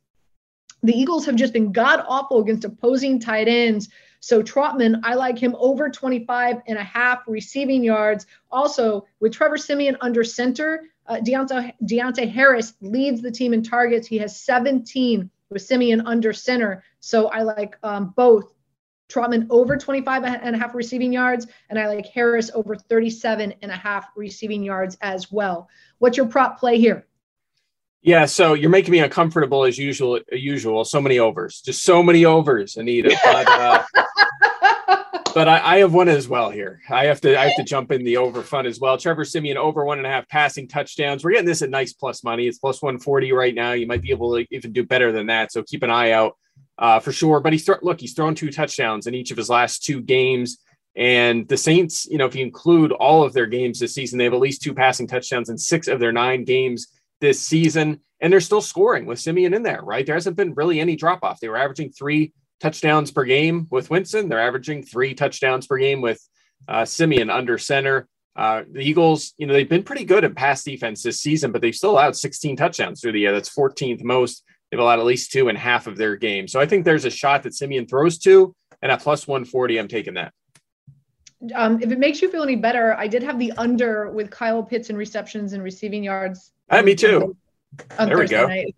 the 0.83 0.93
Eagles 0.93 1.25
have 1.25 1.35
just 1.35 1.53
been 1.53 1.71
god 1.71 2.03
awful 2.07 2.41
against 2.41 2.65
opposing 2.65 3.19
tight 3.19 3.47
ends. 3.47 3.89
So 4.23 4.41
Trautman, 4.41 5.01
I 5.03 5.15
like 5.15 5.37
him 5.37 5.53
over 5.59 5.89
25 5.89 6.61
and 6.65 6.77
a 6.77 6.83
half 6.83 7.23
receiving 7.27 7.83
yards. 7.83 8.25
Also, 8.49 9.05
with 9.19 9.33
Trevor 9.33 9.57
Siemian 9.57 9.97
under 9.99 10.23
center, 10.23 10.85
uh, 11.07 11.17
Deonte, 11.17 11.73
Deonte 11.83 12.31
Harris 12.31 12.75
leads 12.79 13.21
the 13.21 13.29
team 13.29 13.53
in 13.53 13.61
targets. 13.61 14.07
He 14.07 14.17
has 14.19 14.39
17 14.39 15.29
with 15.49 15.61
Siemian 15.61 16.07
under 16.07 16.31
center. 16.31 16.85
So 17.01 17.27
I 17.31 17.41
like 17.41 17.75
um, 17.83 18.13
both 18.15 18.53
Trautman 19.09 19.45
over 19.49 19.75
25 19.75 20.23
and 20.23 20.55
a 20.55 20.57
half 20.57 20.73
receiving 20.73 21.11
yards, 21.11 21.47
and 21.69 21.77
I 21.77 21.89
like 21.89 22.05
Harris 22.05 22.49
over 22.55 22.77
37 22.77 23.53
and 23.61 23.71
a 23.73 23.75
half 23.75 24.07
receiving 24.15 24.63
yards 24.63 24.97
as 25.01 25.33
well. 25.33 25.67
What's 25.97 26.15
your 26.15 26.27
prop 26.27 26.57
play 26.57 26.79
here? 26.79 27.05
Yeah, 28.03 28.25
so 28.25 28.53
you're 28.53 28.69
making 28.69 28.93
me 28.93 28.99
uncomfortable 28.99 29.65
as 29.65 29.77
usual. 29.77 30.21
Usual, 30.31 30.85
so 30.85 31.01
many 31.01 31.19
overs, 31.19 31.61
just 31.61 31.83
so 31.83 32.01
many 32.01 32.23
overs, 32.23 32.77
Anita. 32.77 33.17
But, 33.23 33.47
uh, 33.49 33.83
but 35.33 35.47
I, 35.47 35.75
I, 35.75 35.77
have 35.79 35.93
one 35.93 36.09
as 36.09 36.27
well 36.27 36.49
here. 36.49 36.81
I 36.89 37.05
have 37.05 37.21
to 37.21 37.39
I 37.39 37.47
have 37.47 37.55
to 37.55 37.63
jump 37.63 37.91
in 37.91 38.03
the 38.03 38.17
over 38.17 38.41
fun 38.41 38.65
as 38.65 38.79
well. 38.79 38.97
Trevor 38.97 39.25
Siemian 39.25 39.57
over 39.57 39.83
one 39.85 39.97
and 39.97 40.07
a 40.07 40.09
half 40.09 40.27
passing 40.29 40.67
touchdowns. 40.67 41.23
We're 41.23 41.31
getting 41.31 41.45
this 41.45 41.61
at 41.61 41.69
nice 41.69 41.93
plus 41.93 42.23
money. 42.23 42.47
It's 42.47 42.59
plus 42.59 42.81
140 42.81 43.31
right 43.31 43.55
now. 43.55 43.73
You 43.73 43.87
might 43.87 44.01
be 44.01 44.11
able 44.11 44.35
to 44.37 44.45
even 44.51 44.71
do 44.71 44.83
better 44.83 45.11
than 45.11 45.27
that. 45.27 45.51
So 45.51 45.63
keep 45.63 45.83
an 45.83 45.89
eye 45.89 46.11
out 46.11 46.37
uh, 46.77 46.99
for 46.99 47.11
sure. 47.11 47.39
But 47.39 47.53
he's 47.53 47.65
th- 47.65 47.79
look, 47.81 47.99
he's 47.99 48.13
thrown 48.13 48.35
two 48.35 48.51
touchdowns 48.51 49.07
in 49.07 49.15
each 49.15 49.31
of 49.31 49.37
his 49.37 49.49
last 49.49 49.83
two 49.83 50.01
games. 50.01 50.59
And 50.95 51.47
the 51.47 51.57
Saints, 51.57 52.05
you 52.05 52.17
know, 52.17 52.25
if 52.25 52.35
you 52.35 52.45
include 52.45 52.91
all 52.91 53.23
of 53.23 53.33
their 53.33 53.47
games 53.47 53.79
this 53.79 53.95
season, 53.95 54.17
they 54.17 54.25
have 54.25 54.33
at 54.33 54.39
least 54.39 54.61
two 54.61 54.75
passing 54.75 55.07
touchdowns 55.07 55.49
in 55.49 55.57
six 55.57 55.87
of 55.87 55.99
their 55.99 56.11
nine 56.11 56.43
games 56.43 56.87
this 57.19 57.41
season. 57.41 58.01
And 58.19 58.31
they're 58.31 58.39
still 58.39 58.61
scoring 58.61 59.05
with 59.05 59.19
Siemian 59.19 59.53
in 59.53 59.63
there, 59.63 59.81
right? 59.81 60.05
There 60.05 60.15
hasn't 60.15 60.37
been 60.37 60.53
really 60.53 60.79
any 60.79 60.95
drop 60.95 61.23
off. 61.23 61.39
They 61.39 61.49
were 61.49 61.57
averaging 61.57 61.91
three 61.91 62.31
touchdowns 62.63 63.11
per 63.11 63.23
game 63.25 63.67
with 63.69 63.91
Winston. 63.91 64.27
They're 64.27 64.41
averaging 64.41 64.83
three 64.83 65.13
touchdowns 65.13 65.67
per 65.67 65.77
game 65.77 66.01
with 66.01 66.19
uh, 66.67 66.85
Siemian 66.85 67.29
under 67.29 67.59
center. 67.59 68.07
Uh, 68.35 68.63
the 68.71 68.81
Eagles, 68.81 69.33
you 69.37 69.45
know, 69.45 69.53
they've 69.53 69.69
been 69.69 69.83
pretty 69.83 70.05
good 70.05 70.23
at 70.23 70.35
pass 70.35 70.63
defense 70.63 71.03
this 71.03 71.21
season, 71.21 71.51
but 71.51 71.61
they've 71.61 71.75
still 71.75 71.91
allowed 71.91 72.15
16 72.15 72.55
touchdowns 72.55 72.99
through 72.99 73.11
the 73.11 73.19
year. 73.19 73.31
That's 73.31 73.55
14th 73.55 74.03
most 74.03 74.43
They've 74.73 74.79
allowed 74.79 74.97
at 74.97 75.05
least 75.05 75.31
two 75.31 75.49
in 75.49 75.55
half 75.55 75.85
of 75.85 75.97
their 75.97 76.15
game. 76.15 76.47
So 76.47 76.59
I 76.59 76.65
think 76.65 76.83
there's 76.83 77.05
a 77.05 77.11
shot 77.11 77.43
that 77.43 77.53
Siemian 77.53 77.85
throws 77.85 78.17
two, 78.17 78.55
and 78.81 78.91
at 78.91 79.01
plus 79.01 79.27
140, 79.27 79.77
I'm 79.77 79.87
taking 79.87 80.15
that. 80.15 80.33
Um, 81.53 81.79
if 81.79 81.91
it 81.91 81.99
makes 81.99 82.23
you 82.23 82.31
feel 82.31 82.41
any 82.41 82.55
better, 82.55 82.95
I 82.95 83.05
did 83.05 83.21
have 83.21 83.37
the 83.37 83.51
under 83.51 84.09
with 84.09 84.31
Kyle 84.31 84.63
Pitts 84.63 84.89
in 84.89 84.97
receptions 84.97 85.53
and 85.53 85.61
receiving 85.61 86.03
yards. 86.03 86.53
Uh, 86.71 86.81
me 86.81 86.95
too. 86.95 87.37
There 87.99 88.07
Thursday 88.07 88.17
we 88.17 88.27
go. 88.27 88.47
Night. 88.47 88.75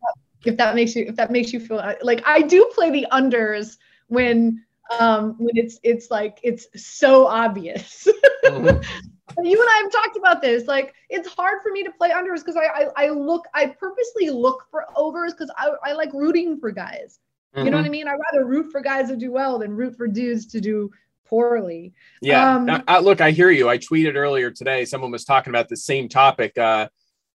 If 0.47 0.57
that 0.57 0.75
makes 0.75 0.95
you 0.95 1.05
if 1.07 1.15
that 1.15 1.31
makes 1.31 1.53
you 1.53 1.59
feel 1.59 1.81
like 2.01 2.21
I 2.25 2.41
do 2.41 2.69
play 2.73 2.91
the 2.91 3.07
unders 3.11 3.77
when 4.07 4.63
um 4.99 5.35
when 5.37 5.57
it's 5.57 5.79
it's 5.83 6.11
like 6.11 6.39
it's 6.43 6.67
so 6.75 7.27
obvious. 7.27 8.07
Mm-hmm. 8.45 9.43
you 9.43 9.59
and 9.59 9.69
I 9.69 9.81
have 9.83 9.91
talked 9.91 10.17
about 10.17 10.41
this. 10.41 10.67
Like, 10.67 10.93
it's 11.09 11.27
hard 11.27 11.61
for 11.63 11.71
me 11.71 11.83
to 11.83 11.91
play 11.91 12.11
unders 12.11 12.45
because 12.45 12.55
I, 12.55 12.65
I, 12.65 13.05
I 13.05 13.09
look, 13.09 13.45
I 13.55 13.65
purposely 13.65 14.29
look 14.29 14.67
for 14.69 14.85
overs 14.95 15.33
because 15.33 15.51
I, 15.57 15.71
I 15.83 15.93
like 15.93 16.13
rooting 16.13 16.59
for 16.59 16.71
guys. 16.71 17.19
Mm-hmm. 17.55 17.65
You 17.65 17.71
know 17.71 17.77
what 17.77 17.85
mm-hmm. 17.85 17.87
I 17.87 17.89
mean? 17.89 18.07
I'd 18.07 18.19
rather 18.31 18.45
root 18.45 18.71
for 18.71 18.81
guys 18.81 19.09
to 19.09 19.15
do 19.15 19.31
well 19.31 19.59
than 19.59 19.75
root 19.75 19.97
for 19.97 20.07
dudes 20.07 20.45
to 20.47 20.61
do 20.61 20.91
poorly. 21.25 21.93
Yeah. 22.21 22.55
Um, 22.55 22.83
I, 22.87 22.99
look, 22.99 23.21
I 23.21 23.31
hear 23.31 23.49
you. 23.49 23.69
I 23.69 23.77
tweeted 23.77 24.15
earlier 24.15 24.51
today. 24.51 24.85
Someone 24.85 25.11
was 25.11 25.25
talking 25.25 25.51
about 25.51 25.69
the 25.69 25.77
same 25.77 26.07
topic. 26.07 26.57
Uh, 26.57 26.89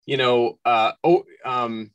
you 0.07 0.17
know, 0.17 0.59
uh, 0.65 0.93
oh, 1.05 1.25
um, 1.45 1.91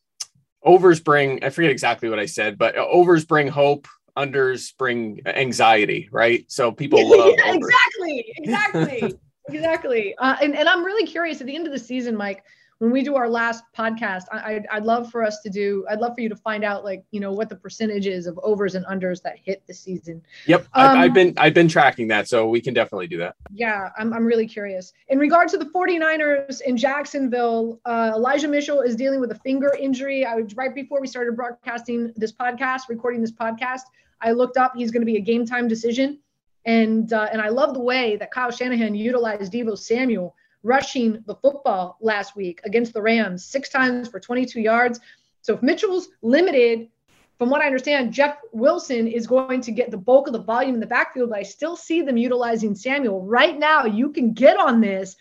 overs 0.64 1.00
bring. 1.00 1.44
I 1.44 1.50
forget 1.50 1.72
exactly 1.72 2.10
what 2.10 2.20
I 2.20 2.26
said, 2.26 2.58
but 2.58 2.76
overs 2.76 3.26
bring 3.26 3.48
hope. 3.48 3.88
Unders 4.18 4.76
bring 4.78 5.22
anxiety, 5.26 6.10
right? 6.12 6.44
So 6.52 6.72
people 6.72 7.08
love 7.18 7.34
yeah, 7.38 7.54
exactly, 7.54 8.34
exactly. 8.38 9.20
exactly. 9.50 10.16
Uh, 10.18 10.36
and, 10.42 10.56
and 10.56 10.68
I'm 10.68 10.84
really 10.84 11.08
curious 11.08 11.40
at 11.40 11.48
the 11.48 11.56
end 11.56 11.66
of 11.66 11.72
the 11.72 11.80
season, 11.80 12.16
Mike, 12.16 12.44
when 12.82 12.90
we 12.90 13.04
do 13.04 13.16
our 13.16 13.30
last 13.30 13.64
podcast, 13.78 14.24
I, 14.32 14.56
I'd, 14.56 14.66
I'd 14.72 14.86
love 14.86 15.12
for 15.12 15.22
us 15.22 15.40
to 15.42 15.52
do, 15.52 15.86
I'd 15.88 16.00
love 16.00 16.16
for 16.16 16.22
you 16.22 16.30
to 16.30 16.36
find 16.36 16.64
out 16.64 16.84
like, 16.84 17.04
you 17.12 17.20
know, 17.20 17.32
what 17.32 17.48
the 17.48 17.56
percentage 17.56 18.08
is 18.08 18.26
of 18.26 18.40
overs 18.42 18.74
and 18.74 18.84
unders 18.88 19.22
that 19.22 19.36
hit 19.38 19.62
the 19.68 19.74
season. 19.76 20.20
Yep. 20.48 20.62
Um, 20.62 20.68
I've, 20.74 20.98
I've 20.98 21.14
been, 21.14 21.36
I've 21.38 21.54
been 21.54 21.68
tracking 21.68 22.08
that. 22.08 22.28
So 22.28 22.50
we 22.50 22.60
can 22.60 22.74
definitely 22.74 23.06
do 23.06 23.20
that. 23.20 23.36
Yeah. 23.54 23.90
I'm, 24.00 24.12
I'm 24.14 24.26
really 24.26 24.48
curious. 24.48 24.94
In 25.10 25.20
regard 25.20 25.48
to 25.50 25.60
the 25.60 25.66
49ers 25.66 26.62
in 26.62 26.76
Jacksonville, 26.76 27.80
uh, 27.86 28.14
Elijah 28.16 28.48
Mitchell 28.48 28.82
is 28.82 28.96
dealing 28.96 29.20
with 29.20 29.30
a 29.30 29.40
finger 29.42 29.72
injury. 29.80 30.26
I 30.26 30.34
was 30.38 30.56
right 30.56 30.74
before 30.74 31.00
we 31.00 31.06
started 31.06 31.36
broadcasting 31.36 32.12
this 32.16 32.32
podcast, 32.32 32.90
recording 32.90 33.22
this 33.22 33.32
podcast. 33.32 33.82
I 34.22 34.32
looked 34.32 34.58
up, 34.58 34.74
he's 34.76 34.90
going 34.90 35.02
to 35.02 35.06
be 35.06 35.18
a 35.18 35.22
game 35.22 35.46
time 35.46 35.68
decision. 35.68 36.20
And 36.66 37.14
uh, 37.14 37.28
and 37.32 37.42
I 37.42 37.50
love 37.50 37.74
the 37.74 37.82
way 37.82 38.16
that 38.18 38.32
Kyle 38.32 38.52
Shanahan 38.52 38.94
utilized 38.94 39.52
Deebo 39.52 39.78
Samuel 39.78 40.36
rushing 40.64 41.24
the 41.26 41.36
football 41.36 41.98
last 42.02 42.36
week 42.36 42.62
against 42.64 42.94
the 42.94 43.02
Rams 43.02 43.46
six 43.46 43.70
times 43.70 44.08
for 44.08 44.20
22 44.20 44.60
yards. 44.60 45.00
So 45.42 45.56
if 45.56 45.64
Mitchell's 45.64 46.10
limited, 46.22 46.90
from 47.38 47.50
what 47.50 47.62
I 47.62 47.66
understand, 47.66 48.14
Jeff 48.14 48.38
Wilson 48.54 49.08
is 49.08 49.26
going 49.26 49.62
to 49.62 49.72
get 49.72 49.90
the 49.90 49.98
bulk 49.98 50.28
of 50.28 50.34
the 50.34 50.44
volume 50.44 50.76
in 50.76 50.80
the 50.80 50.86
backfield, 50.86 51.32
but 51.32 51.40
I 51.40 51.44
still 51.44 51.76
see 51.76 52.04
them 52.04 52.18
utilizing 52.18 52.76
Samuel. 52.76 53.26
Right 53.26 53.58
now, 53.58 53.86
you 53.86 54.12
can 54.12 54.34
get 54.34 54.60
on 54.60 54.80
this 54.80 55.16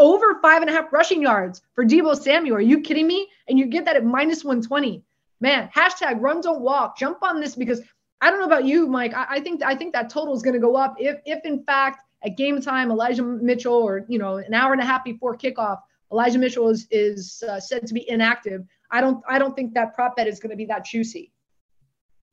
over 0.00 0.40
five 0.40 0.62
and 0.62 0.70
a 0.70 0.72
half 0.72 0.92
rushing 0.92 1.22
yards 1.22 1.62
for 1.74 1.84
Deebo 1.84 2.16
Samuel. 2.16 2.56
Are 2.56 2.60
you 2.60 2.80
kidding 2.80 3.06
me? 3.06 3.28
And 3.46 3.58
you 3.58 3.66
get 3.66 3.84
that 3.84 3.96
at 3.96 4.04
minus 4.04 4.42
120. 4.42 5.04
Man, 5.40 5.70
hashtag 5.74 6.20
run 6.20 6.40
don't 6.40 6.60
walk. 6.60 6.98
Jump 6.98 7.22
on 7.22 7.40
this 7.40 7.54
because 7.54 7.80
I 8.20 8.30
don't 8.30 8.40
know 8.40 8.46
about 8.46 8.64
you, 8.64 8.86
Mike. 8.86 9.14
I, 9.14 9.26
I 9.30 9.40
think 9.40 9.62
I 9.62 9.74
think 9.74 9.92
that 9.92 10.10
total 10.10 10.34
is 10.34 10.42
going 10.42 10.54
to 10.54 10.60
go 10.60 10.76
up 10.76 10.96
if 10.98 11.20
if 11.24 11.44
in 11.44 11.64
fact 11.64 12.02
at 12.22 12.36
game 12.36 12.60
time 12.60 12.90
Elijah 12.90 13.22
Mitchell 13.22 13.74
or 13.74 14.04
you 14.08 14.18
know 14.18 14.36
an 14.36 14.54
hour 14.54 14.72
and 14.72 14.80
a 14.80 14.84
half 14.84 15.04
before 15.04 15.36
kickoff 15.36 15.78
Elijah 16.12 16.38
Mitchell 16.38 16.68
is 16.68 16.86
is 16.90 17.42
uh, 17.48 17.60
said 17.60 17.86
to 17.86 17.94
be 17.94 18.08
inactive. 18.08 18.64
I 18.90 19.00
don't 19.00 19.22
I 19.28 19.38
don't 19.38 19.54
think 19.54 19.74
that 19.74 19.94
prop 19.94 20.16
bet 20.16 20.26
is 20.26 20.40
going 20.40 20.50
to 20.50 20.56
be 20.56 20.66
that 20.66 20.84
juicy. 20.84 21.32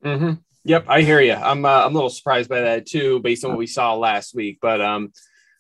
Mm-hmm. 0.03 0.33
Yep, 0.63 0.85
I 0.87 1.01
hear 1.01 1.21
you. 1.21 1.33
I'm 1.33 1.65
uh, 1.65 1.85
I'm 1.85 1.91
a 1.91 1.93
little 1.93 2.09
surprised 2.09 2.49
by 2.49 2.61
that 2.61 2.85
too, 2.85 3.19
based 3.19 3.45
on 3.45 3.51
what 3.51 3.59
we 3.59 3.67
saw 3.67 3.95
last 3.95 4.35
week. 4.35 4.59
But 4.61 4.81
um, 4.81 5.11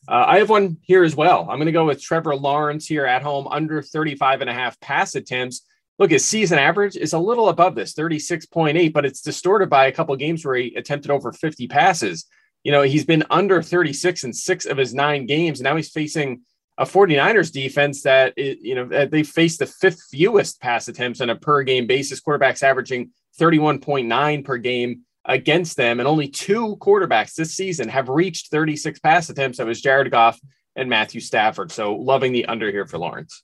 uh, 0.07 0.25
I 0.27 0.39
have 0.39 0.49
one 0.49 0.77
here 0.81 1.03
as 1.03 1.15
well. 1.15 1.41
I'm 1.49 1.57
going 1.57 1.67
to 1.67 1.71
go 1.71 1.85
with 1.85 2.01
Trevor 2.01 2.35
Lawrence 2.35 2.85
here 2.85 3.05
at 3.05 3.21
home, 3.21 3.47
under 3.47 3.81
35 3.81 4.41
and 4.41 4.49
a 4.49 4.53
half 4.53 4.79
pass 4.79 5.15
attempts 5.15 5.63
look, 5.99 6.11
his 6.11 6.25
season 6.25 6.59
average 6.59 6.95
is 6.95 7.13
a 7.13 7.19
little 7.19 7.49
above 7.49 7.75
this 7.75 7.93
36.8, 7.93 8.93
but 8.93 9.05
it's 9.05 9.21
distorted 9.21 9.69
by 9.69 9.87
a 9.87 9.91
couple 9.91 10.15
games 10.15 10.45
where 10.45 10.55
he 10.55 10.75
attempted 10.75 11.11
over 11.11 11.31
50 11.31 11.67
passes. 11.67 12.25
You 12.63 12.71
know, 12.71 12.81
he's 12.81 13.05
been 13.05 13.23
under 13.29 13.61
36 13.61 14.23
in 14.23 14.33
six 14.33 14.65
of 14.65 14.77
his 14.77 14.93
nine 14.93 15.25
games. 15.25 15.59
And 15.59 15.65
now 15.65 15.75
he's 15.75 15.89
facing 15.89 16.41
a 16.77 16.85
49ers 16.85 17.51
defense 17.51 18.03
that, 18.03 18.37
you 18.37 18.75
know, 18.75 19.07
they 19.07 19.23
faced 19.23 19.59
the 19.59 19.65
fifth 19.65 20.01
fewest 20.11 20.59
pass 20.61 20.87
attempts 20.87 21.21
on 21.21 21.29
a 21.29 21.35
per 21.35 21.63
game 21.63 21.87
basis. 21.87 22.21
Quarterbacks 22.21 22.63
averaging 22.63 23.11
31.9 23.39 24.45
per 24.45 24.57
game 24.57 25.01
against 25.25 25.77
them. 25.77 25.99
And 25.99 26.07
only 26.07 26.27
two 26.27 26.77
quarterbacks 26.77 27.35
this 27.35 27.53
season 27.53 27.89
have 27.89 28.09
reached 28.09 28.49
36 28.49 28.99
pass 28.99 29.29
attempts. 29.29 29.57
That 29.57 29.67
was 29.67 29.81
Jared 29.81 30.11
Goff 30.11 30.39
and 30.75 30.89
Matthew 30.89 31.21
Stafford. 31.21 31.71
So 31.71 31.95
loving 31.95 32.31
the 32.31 32.45
under 32.45 32.69
here 32.71 32.85
for 32.85 32.97
Lawrence. 32.97 33.43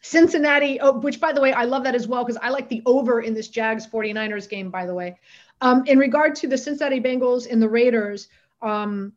Cincinnati, 0.00 0.80
oh, 0.80 0.92
which 0.92 1.20
by 1.20 1.32
the 1.32 1.40
way, 1.40 1.52
I 1.52 1.64
love 1.64 1.84
that 1.84 1.94
as 1.94 2.06
well 2.06 2.24
because 2.24 2.40
I 2.42 2.50
like 2.50 2.68
the 2.68 2.82
over 2.86 3.20
in 3.20 3.34
this 3.34 3.48
Jags 3.48 3.86
49ers 3.86 4.48
game, 4.48 4.70
by 4.70 4.86
the 4.86 4.94
way. 4.94 5.18
Um, 5.60 5.84
in 5.86 5.98
regard 5.98 6.34
to 6.36 6.46
the 6.46 6.58
Cincinnati 6.58 7.00
Bengals 7.00 7.50
and 7.50 7.60
the 7.60 7.68
Raiders, 7.68 8.28
um, 8.62 9.12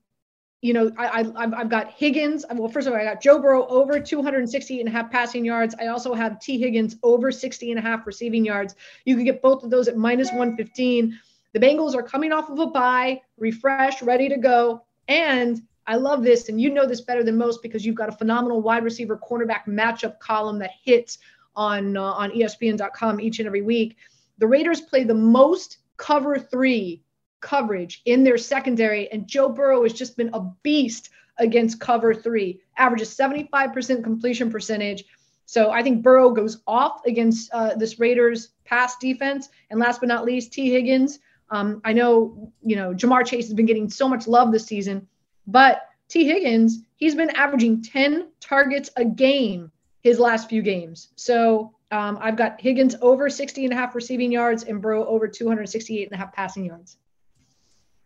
you 0.62 0.74
know, 0.74 0.92
I, 0.98 1.26
I, 1.36 1.58
have 1.58 1.70
got 1.70 1.92
Higgins. 1.92 2.46
Well, 2.54 2.70
first 2.70 2.88
of 2.88 2.94
all, 2.94 3.00
I 3.00 3.04
got 3.04 3.22
Joe 3.22 3.40
Burrow 3.40 3.66
over 3.68 4.00
260 4.00 4.80
and 4.80 4.88
a 4.88 4.92
half 4.92 5.12
passing 5.12 5.44
yards. 5.44 5.76
I 5.80 5.88
also 5.88 6.14
have 6.14 6.40
Tee 6.40 6.60
Higgins 6.60 6.98
over 7.02 7.32
60 7.32 7.72
and 7.72 7.80
a 7.80 7.82
half 7.82 8.06
receiving 8.06 8.46
yards. 8.46 8.76
You 9.06 9.16
can 9.16 9.26
get 9.26 9.42
both 9.42 9.64
of 9.64 9.72
those 9.72 9.88
at 9.88 9.98
minus 9.98 10.30
115. 10.30 11.20
The 11.54 11.60
Bengals 11.60 11.96
are 11.96 12.04
coming 12.04 12.32
off 12.32 12.50
of 12.50 12.60
a 12.60 12.68
bye, 12.68 13.22
refreshed, 13.38 14.04
ready 14.04 14.30
to 14.30 14.38
go. 14.38 14.84
And 15.08 15.62
I 15.88 15.96
love 15.96 16.24
this, 16.24 16.48
and 16.48 16.62
you 16.62 16.70
know 16.70 16.86
this 16.86 17.02
better 17.02 17.24
than 17.24 17.38
most 17.38 17.64
because 17.64 17.84
you've 17.84 17.96
got 17.96 18.10
a 18.10 18.14
phenomenal 18.14 18.62
wide 18.62 18.84
receiver 18.84 19.18
cornerback 19.18 19.66
matchup 19.66 20.20
column 20.20 20.60
that 20.60 20.72
hits 20.84 21.18
on 21.56 21.98
uh, 21.98 22.04
on 22.04 22.30
ESPN.com 22.32 23.20
each 23.20 23.40
and 23.40 23.48
every 23.48 23.64
week. 23.64 23.98
The 24.38 24.48
Raiders 24.48 24.82
play 24.82 25.04
the 25.04 25.16
most 25.16 25.78
cover 26.02 26.38
three 26.40 27.04
coverage 27.42 28.02
in 28.06 28.24
their 28.24 28.38
secondary. 28.38 29.10
And 29.12 29.28
Joe 29.28 29.50
Burrow 29.50 29.84
has 29.84 29.94
just 29.94 30.18
been 30.18 30.32
a 30.34 30.42
beast 30.64 31.10
against 31.38 31.80
cover 31.80 32.14
three, 32.14 32.60
averages 32.78 33.16
75% 33.16 34.04
completion 34.04 34.52
percentage. 34.52 35.06
So 35.46 35.72
I 35.72 35.84
think 35.84 36.02
Burrow 36.02 36.32
goes 36.32 36.62
off 36.66 37.06
against 37.06 37.52
uh, 37.54 37.76
this 37.76 38.00
Raiders 38.00 38.50
pass 38.66 38.98
defense. 38.98 39.50
And 39.70 39.80
last 39.80 40.00
but 40.00 40.08
not 40.08 40.26
least, 40.26 40.52
Tee 40.54 40.72
Higgins. 40.72 41.20
Um, 41.50 41.82
I 41.84 41.94
know, 41.94 42.52
you 42.64 42.76
know, 42.76 42.94
Ja'Marr 42.94 43.26
Chase 43.26 43.46
has 43.46 43.54
been 43.54 43.66
getting 43.66 43.90
so 43.90 44.08
much 44.08 44.28
love 44.28 44.52
this 44.52 44.66
season, 44.66 45.08
but 45.48 45.82
Tee 46.08 46.26
Higgins, 46.26 46.80
he's 46.96 47.14
been 47.14 47.30
averaging 47.32 47.84
10 47.84 48.30
targets 48.40 48.90
a 48.96 49.04
game 49.04 49.72
his 50.02 50.18
last 50.18 50.50
few 50.50 50.62
games. 50.62 51.10
So 51.16 51.76
um, 51.92 52.18
I've 52.22 52.36
got 52.36 52.60
Higgins 52.60 52.96
over 53.02 53.30
60 53.30 53.66
and 53.66 53.74
a 53.74 53.76
half 53.76 53.96
receiving 53.96 54.32
yards 54.32 54.64
and 54.64 54.82
Burrow 54.82 55.06
over 55.06 55.28
268 55.28 56.08
and 56.08 56.14
a 56.14 56.18
half 56.18 56.34
passing 56.34 56.66
yards. 56.66 56.98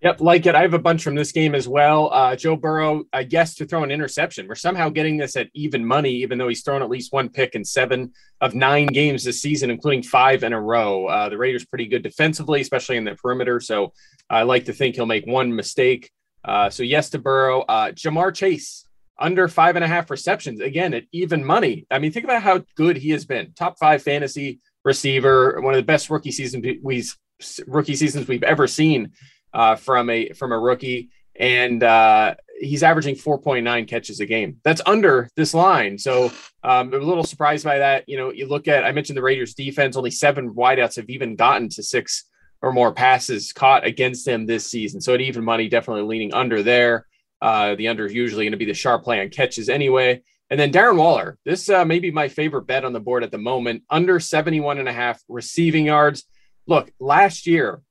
Yep, 0.02 0.22
like 0.22 0.46
it. 0.46 0.56
I 0.56 0.62
have 0.62 0.74
a 0.74 0.80
bunch 0.80 1.04
from 1.04 1.16
this 1.16 1.32
game 1.32 1.56
as 1.56 1.68
well. 1.68 2.12
Uh, 2.14 2.36
Joe 2.36 2.56
Burrow, 2.56 3.06
I 3.14 3.24
guess, 3.24 3.56
to 3.56 3.66
throw 3.66 3.84
an 3.84 3.92
interception. 3.92 4.48
We're 4.48 4.56
somehow 4.56 4.90
getting 4.90 5.18
this 5.18 5.36
at 5.36 5.50
even 5.54 5.86
money, 5.86 6.12
even 6.12 6.38
though 6.38 6.48
he's 6.48 6.64
thrown 6.64 6.84
at 6.84 6.90
least 6.90 7.14
one 7.14 7.30
pick 7.30 7.56
in 7.56 7.64
seven 7.64 8.12
of 8.42 8.54
nine 8.54 8.88
games 8.88 9.24
this 9.24 9.42
season, 9.42 9.72
including 9.72 10.04
five 10.04 10.44
in 10.44 10.54
a 10.54 10.62
row. 10.62 11.08
Uh, 11.08 11.30
the 11.30 11.38
Raiders 11.38 11.66
pretty 11.66 11.88
good 11.88 12.04
defensively, 12.04 12.62
especially 12.62 12.98
in 12.98 13.04
the 13.04 13.16
perimeter. 13.16 13.60
So 13.60 13.94
I 14.30 14.44
like 14.44 14.66
to 14.66 14.74
think 14.74 14.96
he'll 14.96 15.06
make 15.06 15.26
one 15.26 15.56
mistake. 15.56 16.12
Uh, 16.44 16.70
so 16.70 16.84
yes 16.84 17.10
to 17.12 17.18
Burrow. 17.18 17.62
Uh, 17.62 17.92
Ja'Marr 17.92 18.36
Chase 18.36 18.85
under 19.18 19.48
five 19.48 19.76
and 19.76 19.86
a 19.86 19.88
half 19.88 20.10
receptions 20.10 20.60
again 20.60 20.94
at 20.94 21.04
even 21.12 21.44
money. 21.44 21.86
I 21.90 22.00
mean, 22.00 22.12
think 22.12 22.26
about 22.26 22.42
how 22.42 22.64
good 22.76 22.98
he 22.98 23.12
has 23.12 23.26
been. 23.26 23.54
Top 23.54 23.78
five 23.80 24.04
fantasy 24.04 24.60
receiver, 24.84 25.60
one 25.62 25.74
of 25.74 25.78
the 25.78 25.86
best 25.86 26.10
rookie 26.10 26.32
seasons 26.32 26.66
we've 26.84 27.16
rookie 27.68 27.96
seasons 27.96 28.28
we've 28.28 28.44
ever 28.44 28.68
seen 28.68 29.12
uh, 29.54 29.76
from 29.76 30.10
a 30.10 30.30
from 30.34 30.52
a 30.52 30.60
rookie, 30.60 31.10
and 31.38 31.84
uh, 31.84 32.36
he's 32.60 32.84
averaging 32.84 33.16
4.9 33.16 33.88
catches 33.88 34.20
a 34.20 34.26
game. 34.26 34.58
That's 34.64 34.82
under 34.86 35.30
this 35.36 35.54
line. 35.54 35.98
So 35.98 36.26
um, 36.64 36.94
I'm 36.94 36.94
a 36.94 36.98
little 36.98 37.24
surprised 37.24 37.66
by 37.66 37.80
that. 37.80 38.08
You 38.08 38.18
know, 38.18 38.32
you 38.32 38.48
look 38.48 38.68
at 38.68 38.84
I 38.84 38.92
mentioned 38.92 39.18
the 39.18 39.24
Raiders 39.24 39.54
defense, 39.54 39.96
only 39.96 40.12
seven 40.12 40.54
wideouts 40.54 40.96
have 40.98 41.10
even 41.10 41.36
gotten 41.36 41.70
to 41.70 41.84
six 41.84 42.26
or 42.62 42.72
more 42.72 42.94
passes 42.94 43.54
caught 43.54 43.86
against 43.86 44.26
them 44.26 44.46
this 44.46 44.70
season. 44.70 45.02
So 45.02 45.14
at 45.14 45.22
even 45.22 45.44
money, 45.44 45.68
definitely 45.68 46.04
leaning 46.04 46.34
under 46.34 46.64
there. 46.64 47.06
Uh, 47.46 47.76
the 47.76 47.90
under 47.90 48.08
is 48.08 48.14
usually 48.14 48.44
going 48.44 48.54
to 48.54 48.58
be 48.58 48.66
the 48.66 48.74
sharp 48.74 49.04
play 49.04 49.22
on 49.22 49.30
catches 49.30 49.70
anyway. 49.70 50.24
And 50.50 50.60
then 50.60 50.72
Darren 50.72 50.98
Waller, 50.98 51.38
this 51.46 51.70
uh, 51.70 51.86
may 51.86 52.00
be 52.00 52.10
my 52.10 52.28
favorite 52.28 52.66
bet 52.66 52.84
on 52.84 52.92
the 52.92 53.00
board 53.00 53.24
at 53.24 53.30
the 53.30 53.38
moment, 53.38 53.84
under 53.88 54.20
71 54.20 54.80
and 54.80 54.90
a 54.90 54.94
half 54.94 55.22
receiving 55.30 55.86
yards. 55.86 56.24
Look, 56.66 56.90
last 57.00 57.46
year, 57.46 57.84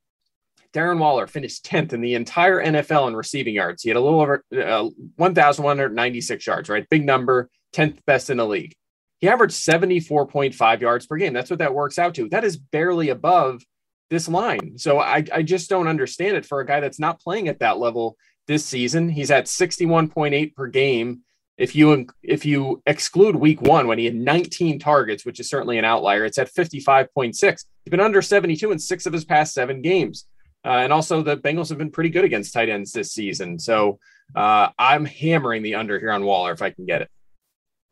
Darren 0.73 0.99
Waller 0.99 1.29
finished 1.29 1.65
10th 1.67 1.93
in 1.93 2.01
the 2.01 2.15
entire 2.15 2.61
NFL 2.61 3.07
in 3.07 3.15
receiving 3.15 3.55
yards. 3.55 3.85
He 3.85 3.91
had 3.91 3.97
a 3.97 4.01
little 4.01 4.21
over 4.21 4.45
uh, 4.53 4.89
1,196 5.19 6.47
yards, 6.49 6.69
right? 6.69 6.89
Big 6.91 7.07
number, 7.07 7.49
10th 7.75 8.05
best 8.07 8.31
in 8.31 8.39
the 8.39 8.47
league. 8.47 8.75
He 9.21 9.29
averaged 9.29 9.55
74.5 9.55 10.81
yards 10.81 11.07
per 11.07 11.17
game. 11.17 11.33
That's 11.33 11.51
what 11.51 11.61
that 11.61 11.75
works 11.75 12.01
out 12.01 12.17
to. 12.17 12.29
That 12.29 12.43
is 12.43 12.57
barely 12.57 13.11
above 13.11 13.63
this 14.11 14.27
line. 14.27 14.79
So 14.79 14.99
I, 14.99 15.25
I 15.33 15.43
just 15.43 15.71
don't 15.71 15.87
understand 15.87 16.37
it 16.37 16.45
for 16.45 16.59
a 16.59 16.67
guy 16.67 16.81
that's 16.81 16.99
not 16.99 17.21
playing 17.21 17.47
at 17.47 17.61
that 17.61 17.79
level 17.79 18.17
this 18.47 18.65
season. 18.65 19.09
He's 19.09 19.31
at 19.31 19.47
61.8 19.47 20.55
per 20.55 20.67
game. 20.67 21.21
If 21.57 21.77
you 21.77 22.07
if 22.23 22.45
you 22.45 22.83
exclude 22.85 23.37
week 23.37 23.63
one 23.63 23.87
when 23.87 23.99
he 23.99 24.07
had 24.07 24.17
19 24.17 24.81
targets, 24.81 25.25
which 25.25 25.39
is 25.39 25.49
certainly 25.49 25.79
an 25.79 25.85
outlier, 25.85 26.25
it's 26.25 26.39
at 26.39 26.53
55.6. 26.53 27.35
He's 27.41 27.91
been 27.91 28.01
under 28.01 28.23
72 28.23 28.73
in 28.73 28.79
six 28.79 29.07
of 29.07 29.13
his 29.13 29.25
past 29.25 29.55
seven 29.55 29.81
games. 29.81 30.27
Uh, 30.65 30.79
and 30.79 30.93
also, 30.93 31.23
the 31.23 31.37
Bengals 31.37 31.69
have 31.69 31.79
been 31.79 31.91
pretty 31.91 32.09
good 32.09 32.25
against 32.25 32.55
tight 32.55 32.71
ends 32.71 32.93
this 32.93 33.13
season. 33.13 33.59
So 33.59 33.99
uh, 34.35 34.69
I'm 34.79 35.05
hammering 35.05 35.63
the 35.63 35.75
under 35.75 36.01
here 36.01 36.11
on 36.11 36.25
Waller 36.25 36.53
if 36.53 36.63
I 36.63 36.71
can 36.71 36.87
get 36.87 37.03
it. 37.03 37.11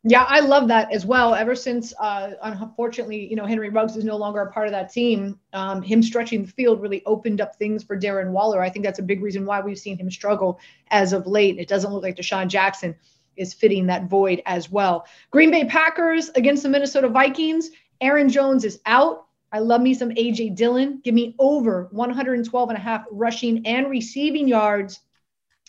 Yeah, 0.05 0.25
I 0.27 0.41
love 0.41 0.67
that 0.67 0.91
as 0.91 1.05
well. 1.05 1.33
Ever 1.33 1.55
since, 1.55 1.93
uh, 1.97 2.31
unfortunately, 2.41 3.25
you 3.25 3.37
know, 3.37 3.45
Henry 3.45 3.69
Ruggs 3.69 3.95
is 3.95 4.03
no 4.03 4.17
longer 4.17 4.41
a 4.41 4.51
part 4.51 4.67
of 4.67 4.73
that 4.73 4.91
team. 4.91 5.39
Um, 5.53 5.81
him 5.81 6.03
stretching 6.03 6.43
the 6.43 6.51
field 6.51 6.81
really 6.81 7.01
opened 7.05 7.39
up 7.39 7.55
things 7.55 7.83
for 7.83 7.97
Darren 7.97 8.31
Waller. 8.31 8.61
I 8.61 8.69
think 8.69 8.83
that's 8.83 8.99
a 8.99 9.03
big 9.03 9.23
reason 9.23 9.45
why 9.45 9.61
we've 9.61 9.79
seen 9.79 9.97
him 9.97 10.11
struggle 10.11 10.59
as 10.89 11.13
of 11.13 11.25
late. 11.25 11.57
It 11.57 11.69
doesn't 11.69 11.91
look 11.93 12.03
like 12.03 12.17
DeSean 12.17 12.49
Jackson 12.49 12.95
is 13.37 13.53
fitting 13.53 13.87
that 13.87 14.09
void 14.09 14.41
as 14.45 14.69
well. 14.69 15.05
Green 15.31 15.51
Bay 15.51 15.63
Packers 15.65 16.29
against 16.35 16.63
the 16.63 16.69
Minnesota 16.69 17.07
Vikings. 17.07 17.71
Aaron 18.01 18.27
Jones 18.27 18.65
is 18.65 18.81
out. 18.85 19.27
I 19.53 19.59
love 19.59 19.81
me 19.81 19.93
some 19.93 20.09
AJ 20.09 20.55
Dillon. 20.55 20.99
Give 21.03 21.13
me 21.15 21.33
over 21.39 21.87
112 21.91 22.69
and 22.69 22.77
a 22.77 22.81
half 22.81 23.05
rushing 23.09 23.65
and 23.65 23.89
receiving 23.89 24.49
yards. 24.49 24.99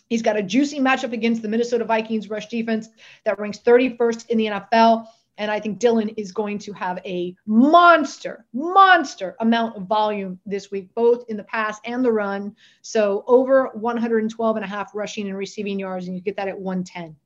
He's 0.09 0.23
got 0.23 0.37
a 0.37 0.43
juicy 0.43 0.81
matchup 0.81 1.13
against 1.13 1.43
the 1.43 1.49
Minnesota 1.49 1.85
Vikings 1.85 2.29
rush 2.29 2.49
defense 2.49 2.89
that 3.25 3.39
ranks 3.39 3.59
31st 3.59 4.29
in 4.29 4.39
the 4.39 4.47
NFL. 4.47 5.07
And 5.37 5.51
I 5.51 5.59
think 5.59 5.81
Dillon 5.81 6.11
is 6.11 6.31
going 6.31 6.59
to 6.59 6.73
have 6.75 7.01
a 7.05 7.35
monster, 7.47 8.47
monster 8.53 9.35
amount 9.41 9.77
of 9.77 9.85
volume 9.85 10.39
this 10.47 10.71
week, 10.71 10.95
both 10.95 11.25
in 11.29 11.37
the 11.37 11.43
pass 11.45 11.81
and 11.85 12.05
the 12.05 12.13
run. 12.13 12.55
So 12.83 13.25
over 13.27 13.71
112 13.75 14.57
and 14.57 14.65
a 14.65 14.69
half 14.69 14.95
rushing 14.95 15.27
and 15.27 15.37
receiving 15.37 15.79
yards, 15.81 16.07
and 16.07 16.15
you 16.15 16.23
get 16.23 16.37
that 16.37 16.47
at 16.47 16.59
110. 16.59 17.17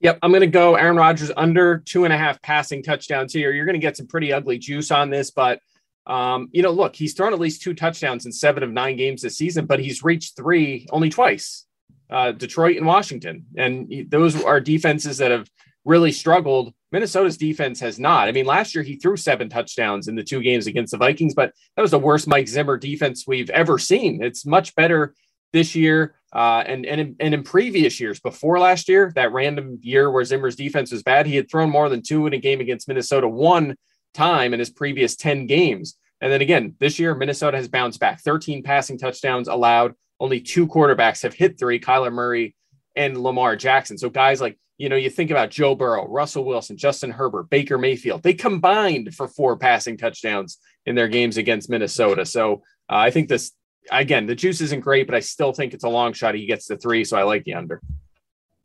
Yep, 0.00 0.18
I'm 0.20 0.32
going 0.32 0.40
to 0.40 0.48
go 0.48 0.74
Aaron 0.74 0.96
Rodgers 0.96 1.30
under 1.36 1.78
two 1.78 2.04
and 2.04 2.12
a 2.12 2.18
half 2.18 2.42
passing 2.42 2.82
touchdowns 2.82 3.32
here. 3.32 3.52
You're 3.52 3.64
going 3.64 3.74
to 3.74 3.78
get 3.80 3.96
some 3.96 4.08
pretty 4.08 4.32
ugly 4.32 4.58
juice 4.58 4.90
on 4.90 5.10
this, 5.10 5.30
but 5.30 5.60
um, 6.06 6.48
you 6.52 6.62
know, 6.62 6.70
look, 6.70 6.96
he's 6.96 7.14
thrown 7.14 7.32
at 7.32 7.38
least 7.38 7.62
two 7.62 7.74
touchdowns 7.74 8.26
in 8.26 8.32
seven 8.32 8.62
of 8.62 8.70
nine 8.70 8.96
games 8.96 9.22
this 9.22 9.36
season, 9.36 9.66
but 9.66 9.80
he's 9.80 10.02
reached 10.02 10.36
three 10.36 10.86
only 10.90 11.10
twice. 11.10 11.66
Uh, 12.10 12.32
Detroit 12.32 12.76
and 12.76 12.86
Washington, 12.86 13.46
and 13.56 13.90
those 14.10 14.42
are 14.42 14.60
defenses 14.60 15.18
that 15.18 15.30
have 15.30 15.48
really 15.84 16.12
struggled. 16.12 16.74
Minnesota's 16.90 17.38
defense 17.38 17.80
has 17.80 17.98
not. 17.98 18.28
I 18.28 18.32
mean, 18.32 18.44
last 18.44 18.74
year 18.74 18.84
he 18.84 18.96
threw 18.96 19.16
seven 19.16 19.48
touchdowns 19.48 20.08
in 20.08 20.14
the 20.14 20.22
two 20.22 20.42
games 20.42 20.66
against 20.66 20.90
the 20.90 20.98
Vikings, 20.98 21.34
but 21.34 21.52
that 21.74 21.82
was 21.82 21.90
the 21.90 21.98
worst 21.98 22.28
Mike 22.28 22.48
Zimmer 22.48 22.76
defense 22.76 23.24
we've 23.26 23.48
ever 23.50 23.78
seen. 23.78 24.22
It's 24.22 24.44
much 24.44 24.74
better 24.74 25.14
this 25.52 25.74
year. 25.74 26.14
Uh, 26.34 26.62
and 26.66 26.86
and 26.86 27.00
in, 27.00 27.16
and 27.20 27.34
in 27.34 27.42
previous 27.42 28.00
years, 28.00 28.20
before 28.20 28.58
last 28.58 28.88
year, 28.88 29.12
that 29.14 29.32
random 29.32 29.78
year 29.82 30.10
where 30.10 30.24
Zimmer's 30.24 30.56
defense 30.56 30.90
was 30.90 31.02
bad, 31.02 31.26
he 31.26 31.36
had 31.36 31.50
thrown 31.50 31.70
more 31.70 31.88
than 31.88 32.02
two 32.02 32.26
in 32.26 32.32
a 32.32 32.38
game 32.38 32.60
against 32.60 32.88
Minnesota 32.88 33.28
one 33.28 33.76
time 34.12 34.52
in 34.52 34.60
his 34.60 34.70
previous 34.70 35.16
10 35.16 35.46
games. 35.46 35.96
And 36.20 36.32
then 36.32 36.40
again, 36.40 36.74
this 36.78 36.98
year, 36.98 37.14
Minnesota 37.14 37.56
has 37.56 37.68
bounced 37.68 38.00
back 38.00 38.20
13 38.20 38.62
passing 38.62 38.98
touchdowns 38.98 39.48
allowed. 39.48 39.94
Only 40.20 40.40
two 40.40 40.68
quarterbacks 40.68 41.22
have 41.22 41.34
hit 41.34 41.58
three 41.58 41.80
Kyler 41.80 42.12
Murray 42.12 42.54
and 42.94 43.20
Lamar 43.20 43.56
Jackson. 43.56 43.98
So, 43.98 44.08
guys 44.08 44.40
like, 44.40 44.58
you 44.78 44.88
know, 44.88 44.96
you 44.96 45.10
think 45.10 45.30
about 45.30 45.50
Joe 45.50 45.74
Burrow, 45.74 46.06
Russell 46.06 46.44
Wilson, 46.44 46.76
Justin 46.76 47.10
Herbert, 47.10 47.50
Baker 47.50 47.76
Mayfield, 47.76 48.22
they 48.22 48.34
combined 48.34 49.14
for 49.14 49.26
four 49.26 49.56
passing 49.56 49.96
touchdowns 49.96 50.58
in 50.86 50.94
their 50.94 51.08
games 51.08 51.36
against 51.36 51.70
Minnesota. 51.70 52.24
So, 52.24 52.62
uh, 52.88 52.96
I 52.96 53.10
think 53.10 53.28
this 53.28 53.52
again, 53.90 54.26
the 54.26 54.34
juice 54.34 54.60
isn't 54.60 54.80
great, 54.80 55.06
but 55.06 55.16
I 55.16 55.20
still 55.20 55.52
think 55.52 55.74
it's 55.74 55.84
a 55.84 55.88
long 55.88 56.12
shot. 56.12 56.34
He 56.34 56.46
gets 56.46 56.66
the 56.66 56.76
three, 56.76 57.04
so 57.04 57.16
I 57.16 57.24
like 57.24 57.44
the 57.44 57.54
under. 57.54 57.80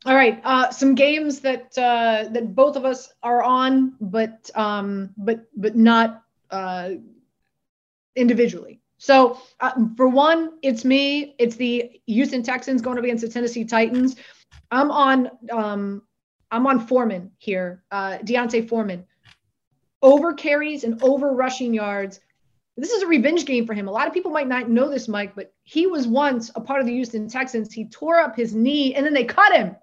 All 0.06 0.14
right, 0.14 0.40
uh, 0.44 0.70
some 0.70 0.94
games 0.94 1.40
that 1.40 1.76
uh, 1.76 2.28
that 2.30 2.54
both 2.54 2.76
of 2.76 2.84
us 2.84 3.12
are 3.22 3.42
on, 3.42 3.94
but 4.00 4.48
um, 4.54 5.10
but 5.16 5.46
but 5.56 5.74
not 5.74 6.22
uh, 6.50 6.90
individually. 8.14 8.80
So 8.98 9.40
uh, 9.60 9.72
for 9.96 10.08
one, 10.08 10.52
it's 10.62 10.84
me. 10.84 11.34
It's 11.38 11.56
the 11.56 12.00
Houston 12.06 12.42
Texans 12.42 12.80
going 12.80 12.96
up 12.96 13.04
against 13.04 13.24
the 13.24 13.28
Tennessee 13.28 13.64
Titans. 13.64 14.16
I'm 14.70 14.90
on 14.92 15.30
um, 15.50 16.02
I'm 16.50 16.66
on 16.68 16.86
Foreman 16.86 17.32
here, 17.38 17.82
uh, 17.90 18.18
D'Onta 18.18 18.68
Foreman. 18.68 19.04
Over 20.00 20.32
carries 20.32 20.84
and 20.84 21.02
over 21.02 21.32
rushing 21.32 21.74
yards 21.74 22.20
this 22.78 22.92
is 22.92 23.02
a 23.02 23.08
revenge 23.08 23.44
game 23.44 23.66
for 23.66 23.74
him. 23.74 23.88
A 23.88 23.90
lot 23.90 24.06
of 24.06 24.14
people 24.14 24.30
might 24.30 24.46
not 24.46 24.70
know 24.70 24.88
this, 24.88 25.08
Mike, 25.08 25.34
but 25.34 25.52
he 25.64 25.88
was 25.88 26.06
once 26.06 26.52
a 26.54 26.60
part 26.60 26.80
of 26.80 26.86
the 26.86 26.92
Houston 26.92 27.28
Texans. 27.28 27.74
He 27.74 27.88
tore 27.88 28.20
up 28.20 28.36
his 28.36 28.54
knee 28.54 28.94
and 28.94 29.04
then 29.04 29.12
they 29.12 29.24
cut 29.24 29.52
him. 29.52 29.74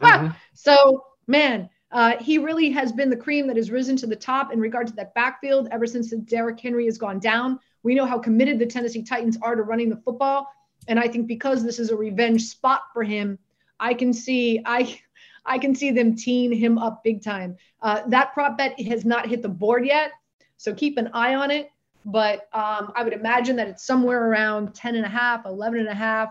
Mm-hmm. 0.00 0.36
So, 0.54 1.04
man, 1.26 1.68
uh, 1.90 2.16
he 2.18 2.38
really 2.38 2.70
has 2.70 2.92
been 2.92 3.08
the 3.08 3.16
cream 3.16 3.46
that 3.46 3.56
has 3.56 3.70
risen 3.70 3.96
to 3.96 4.06
the 4.06 4.16
top 4.16 4.52
in 4.52 4.60
regard 4.60 4.86
to 4.88 4.92
that 4.94 5.14
backfield 5.14 5.68
ever 5.70 5.86
since 5.86 6.10
Derrick 6.10 6.58
Henry 6.58 6.86
has 6.86 6.98
gone 6.98 7.20
down. 7.20 7.60
We 7.84 7.94
know 7.94 8.06
how 8.06 8.18
committed 8.18 8.58
the 8.58 8.66
Tennessee 8.66 9.02
Titans 9.02 9.38
are 9.42 9.54
to 9.54 9.62
running 9.62 9.90
the 9.90 9.96
football. 9.96 10.48
And 10.88 10.98
I 10.98 11.06
think 11.08 11.28
because 11.28 11.62
this 11.62 11.78
is 11.78 11.90
a 11.90 11.96
revenge 11.96 12.42
spot 12.42 12.82
for 12.92 13.04
him, 13.04 13.38
I 13.78 13.94
can 13.94 14.12
see 14.12 14.60
I 14.64 15.00
I 15.46 15.58
can 15.58 15.74
see 15.74 15.90
them 15.90 16.16
teeing 16.16 16.52
him 16.52 16.78
up 16.78 17.04
big 17.04 17.22
time. 17.22 17.58
Uh, 17.82 18.00
that 18.08 18.32
prop 18.32 18.56
bet 18.56 18.80
has 18.80 19.04
not 19.04 19.28
hit 19.28 19.42
the 19.42 19.48
board 19.48 19.84
yet, 19.84 20.12
so 20.56 20.72
keep 20.72 20.96
an 20.96 21.10
eye 21.12 21.34
on 21.34 21.50
it. 21.50 21.70
But 22.06 22.48
um, 22.54 22.92
I 22.96 23.04
would 23.04 23.12
imagine 23.12 23.56
that 23.56 23.68
it's 23.68 23.84
somewhere 23.84 24.30
around 24.30 24.74
10 24.74 24.96
and 24.96 25.04
a 25.04 25.08
half, 25.08 25.44
11 25.44 25.80
and 25.80 25.88
a 25.88 25.94
half. 25.94 26.30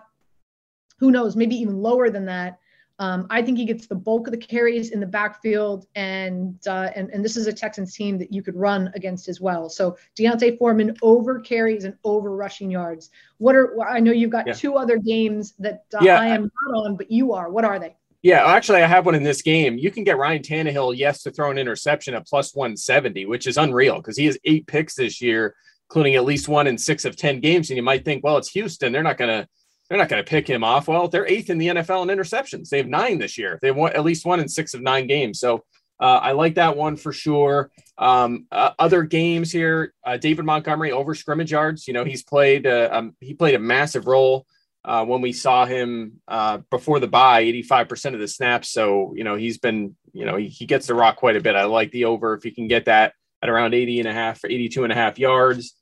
Who 0.97 1.11
knows? 1.11 1.35
Maybe 1.35 1.55
even 1.55 1.77
lower 1.77 2.09
than 2.09 2.25
that. 2.25 2.59
Um, 3.03 3.27
I 3.29 3.41
think 3.41 3.57
he 3.57 3.65
gets 3.65 3.85
the 3.85 3.95
bulk 3.95 4.27
of 4.27 4.31
the 4.31 4.37
carries 4.37 4.91
in 4.91 5.01
the 5.01 5.05
backfield, 5.05 5.87
and 5.95 6.57
uh, 6.65 6.89
and 6.95 7.09
and 7.09 7.23
this 7.23 7.35
is 7.35 7.47
a 7.47 7.53
Texans 7.53 7.93
team 7.93 8.17
that 8.17 8.31
you 8.31 8.41
could 8.41 8.55
run 8.55 8.91
against 8.95 9.27
as 9.27 9.41
well. 9.41 9.69
So 9.69 9.97
D'Onta 10.15 10.57
Foreman 10.57 10.95
over 11.01 11.41
carries 11.41 11.83
and 11.83 11.97
over 12.05 12.33
rushing 12.33 12.71
yards. 12.71 13.09
What 13.39 13.55
are 13.55 13.77
I 13.81 13.99
know 13.99 14.13
you've 14.13 14.31
got 14.31 14.47
yeah. 14.47 14.53
two 14.53 14.75
other 14.75 14.97
games 14.97 15.53
that 15.59 15.83
uh, 15.93 15.99
yeah, 16.01 16.17
I 16.17 16.27
am 16.27 16.43
not 16.43 16.77
on, 16.85 16.95
but 16.95 17.11
you 17.11 17.33
are. 17.33 17.51
What 17.51 17.65
are 17.65 17.77
they? 17.77 17.93
Yeah, 18.21 18.45
actually, 18.45 18.81
I 18.81 18.87
have 18.87 19.05
one 19.05 19.15
in 19.15 19.23
this 19.23 19.41
game. 19.41 19.77
You 19.77 19.91
can 19.91 20.05
get 20.05 20.17
Ryan 20.17 20.41
Tannehill, 20.41 20.95
yes, 20.95 21.23
to 21.23 21.31
throw 21.31 21.51
an 21.51 21.57
interception 21.57 22.13
at 22.13 22.25
plus 22.25 22.55
170, 22.55 23.25
which 23.25 23.47
is 23.47 23.57
unreal 23.57 23.97
because 23.97 24.15
he 24.15 24.27
has 24.27 24.37
eight 24.45 24.65
picks 24.65 24.95
this 24.95 25.21
year, 25.21 25.55
including 25.89 26.15
at 26.15 26.23
least 26.23 26.47
one 26.47 26.67
in 26.67 26.77
six 26.77 27.03
of 27.03 27.17
10 27.17 27.41
games. 27.41 27.69
And 27.69 27.75
you 27.75 27.83
might 27.83 28.05
think, 28.05 28.23
well, 28.23 28.37
it's 28.37 28.51
Houston. 28.51 28.93
They're 28.93 29.03
not 29.03 29.17
going 29.17 29.41
to 29.41 29.49
they're 29.93 30.01
not 30.01 30.09
going 30.09 30.23
to 30.23 30.27
pick 30.27 30.47
him 30.47 30.63
off. 30.63 30.87
Well, 30.87 31.07
they're 31.07 31.27
eighth 31.27 31.51
in 31.51 31.59
the 31.59 31.67
NFL 31.67 32.09
in 32.09 32.17
interceptions. 32.17 32.69
They 32.69 32.77
have 32.77 32.87
nine 32.87 33.19
this 33.19 33.37
year. 33.37 33.59
They've 33.61 33.75
won 33.75 33.93
at 33.93 34.03
least 34.03 34.25
one 34.25 34.39
in 34.39 34.49
six 34.49 34.73
of 34.73 34.81
nine 34.81 35.05
games. 35.05 35.39
So 35.39 35.65
uh, 35.99 36.15
I 36.15 36.31
like 36.31 36.55
that 36.55 36.75
one 36.75 36.95
for 36.95 37.13
sure. 37.13 37.69
Um, 37.99 38.47
uh, 38.51 38.71
other 38.79 39.03
games 39.03 39.51
here, 39.51 39.93
uh, 40.03 40.17
David 40.17 40.45
Montgomery 40.45 40.91
over 40.91 41.13
scrimmage 41.13 41.51
yards. 41.51 41.87
You 41.87 41.93
know, 41.93 42.05
he's 42.05 42.23
played 42.23 42.65
uh, 42.65 42.89
um, 42.91 43.15
he 43.19 43.35
played 43.35 43.53
a 43.53 43.59
massive 43.59 44.07
role 44.07 44.47
uh, 44.83 45.05
when 45.05 45.21
we 45.21 45.31
saw 45.31 45.67
him 45.67 46.13
uh, 46.27 46.57
before 46.71 46.99
the 46.99 47.07
bye, 47.07 47.43
85% 47.43 48.15
of 48.15 48.19
the 48.19 48.27
snaps. 48.27 48.71
So, 48.71 49.13
you 49.15 49.23
know, 49.23 49.35
he's 49.35 49.59
been, 49.59 49.95
you 50.11 50.25
know, 50.25 50.37
he, 50.37 50.47
he 50.47 50.65
gets 50.65 50.87
the 50.87 50.95
rock 50.95 51.17
quite 51.17 51.35
a 51.35 51.41
bit. 51.41 51.55
I 51.55 51.65
like 51.65 51.91
the 51.91 52.05
over 52.05 52.33
if 52.33 52.41
he 52.41 52.49
can 52.49 52.67
get 52.67 52.85
that 52.85 53.13
at 53.43 53.49
around 53.49 53.75
80 53.75 53.99
and 53.99 54.09
a 54.09 54.13
half, 54.13 54.43
82 54.43 54.85
and 54.85 54.91
a 54.91 54.95
half 54.95 55.19
yards 55.19 55.75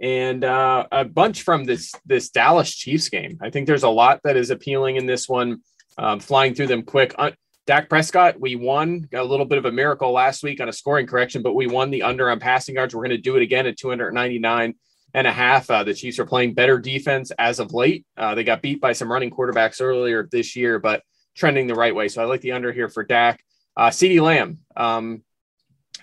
and 0.00 0.44
uh, 0.44 0.86
a 0.92 1.04
bunch 1.04 1.42
from 1.42 1.64
this 1.64 1.92
this 2.04 2.30
Dallas 2.30 2.74
Chiefs 2.74 3.08
game. 3.08 3.38
I 3.40 3.50
think 3.50 3.66
there's 3.66 3.82
a 3.82 3.88
lot 3.88 4.20
that 4.24 4.36
is 4.36 4.50
appealing 4.50 4.96
in 4.96 5.06
this 5.06 5.28
one. 5.28 5.62
Um, 5.98 6.20
flying 6.20 6.54
through 6.54 6.66
them 6.66 6.82
quick. 6.82 7.14
Uh, 7.16 7.30
Dak 7.66 7.88
Prescott, 7.88 8.38
we 8.38 8.54
won. 8.54 9.00
Got 9.10 9.22
a 9.22 9.28
little 9.28 9.46
bit 9.46 9.58
of 9.58 9.64
a 9.64 9.72
miracle 9.72 10.12
last 10.12 10.42
week 10.42 10.60
on 10.60 10.68
a 10.68 10.72
scoring 10.72 11.06
correction, 11.06 11.42
but 11.42 11.54
we 11.54 11.66
won 11.66 11.90
the 11.90 12.02
under 12.02 12.30
on 12.30 12.38
passing 12.38 12.76
yards. 12.76 12.94
We're 12.94 13.02
going 13.02 13.10
to 13.10 13.18
do 13.18 13.36
it 13.36 13.42
again 13.42 13.66
at 13.66 13.76
299 13.76 14.74
and 15.14 15.26
a 15.26 15.32
half. 15.32 15.68
Uh, 15.70 15.82
the 15.82 15.94
Chiefs 15.94 16.18
are 16.18 16.26
playing 16.26 16.54
better 16.54 16.78
defense 16.78 17.32
as 17.38 17.58
of 17.58 17.72
late. 17.72 18.04
Uh, 18.16 18.34
they 18.34 18.44
got 18.44 18.62
beat 18.62 18.80
by 18.80 18.92
some 18.92 19.10
running 19.10 19.30
quarterbacks 19.30 19.80
earlier 19.80 20.28
this 20.30 20.54
year, 20.54 20.78
but 20.78 21.02
trending 21.34 21.66
the 21.66 21.74
right 21.74 21.94
way. 21.94 22.06
So 22.08 22.22
I 22.22 22.26
like 22.26 22.40
the 22.40 22.52
under 22.52 22.72
here 22.72 22.88
for 22.88 23.02
Dak. 23.02 23.42
Uh, 23.76 23.90
CeeDee 23.90 24.22
Lamb, 24.22 24.58
um, 24.76 25.22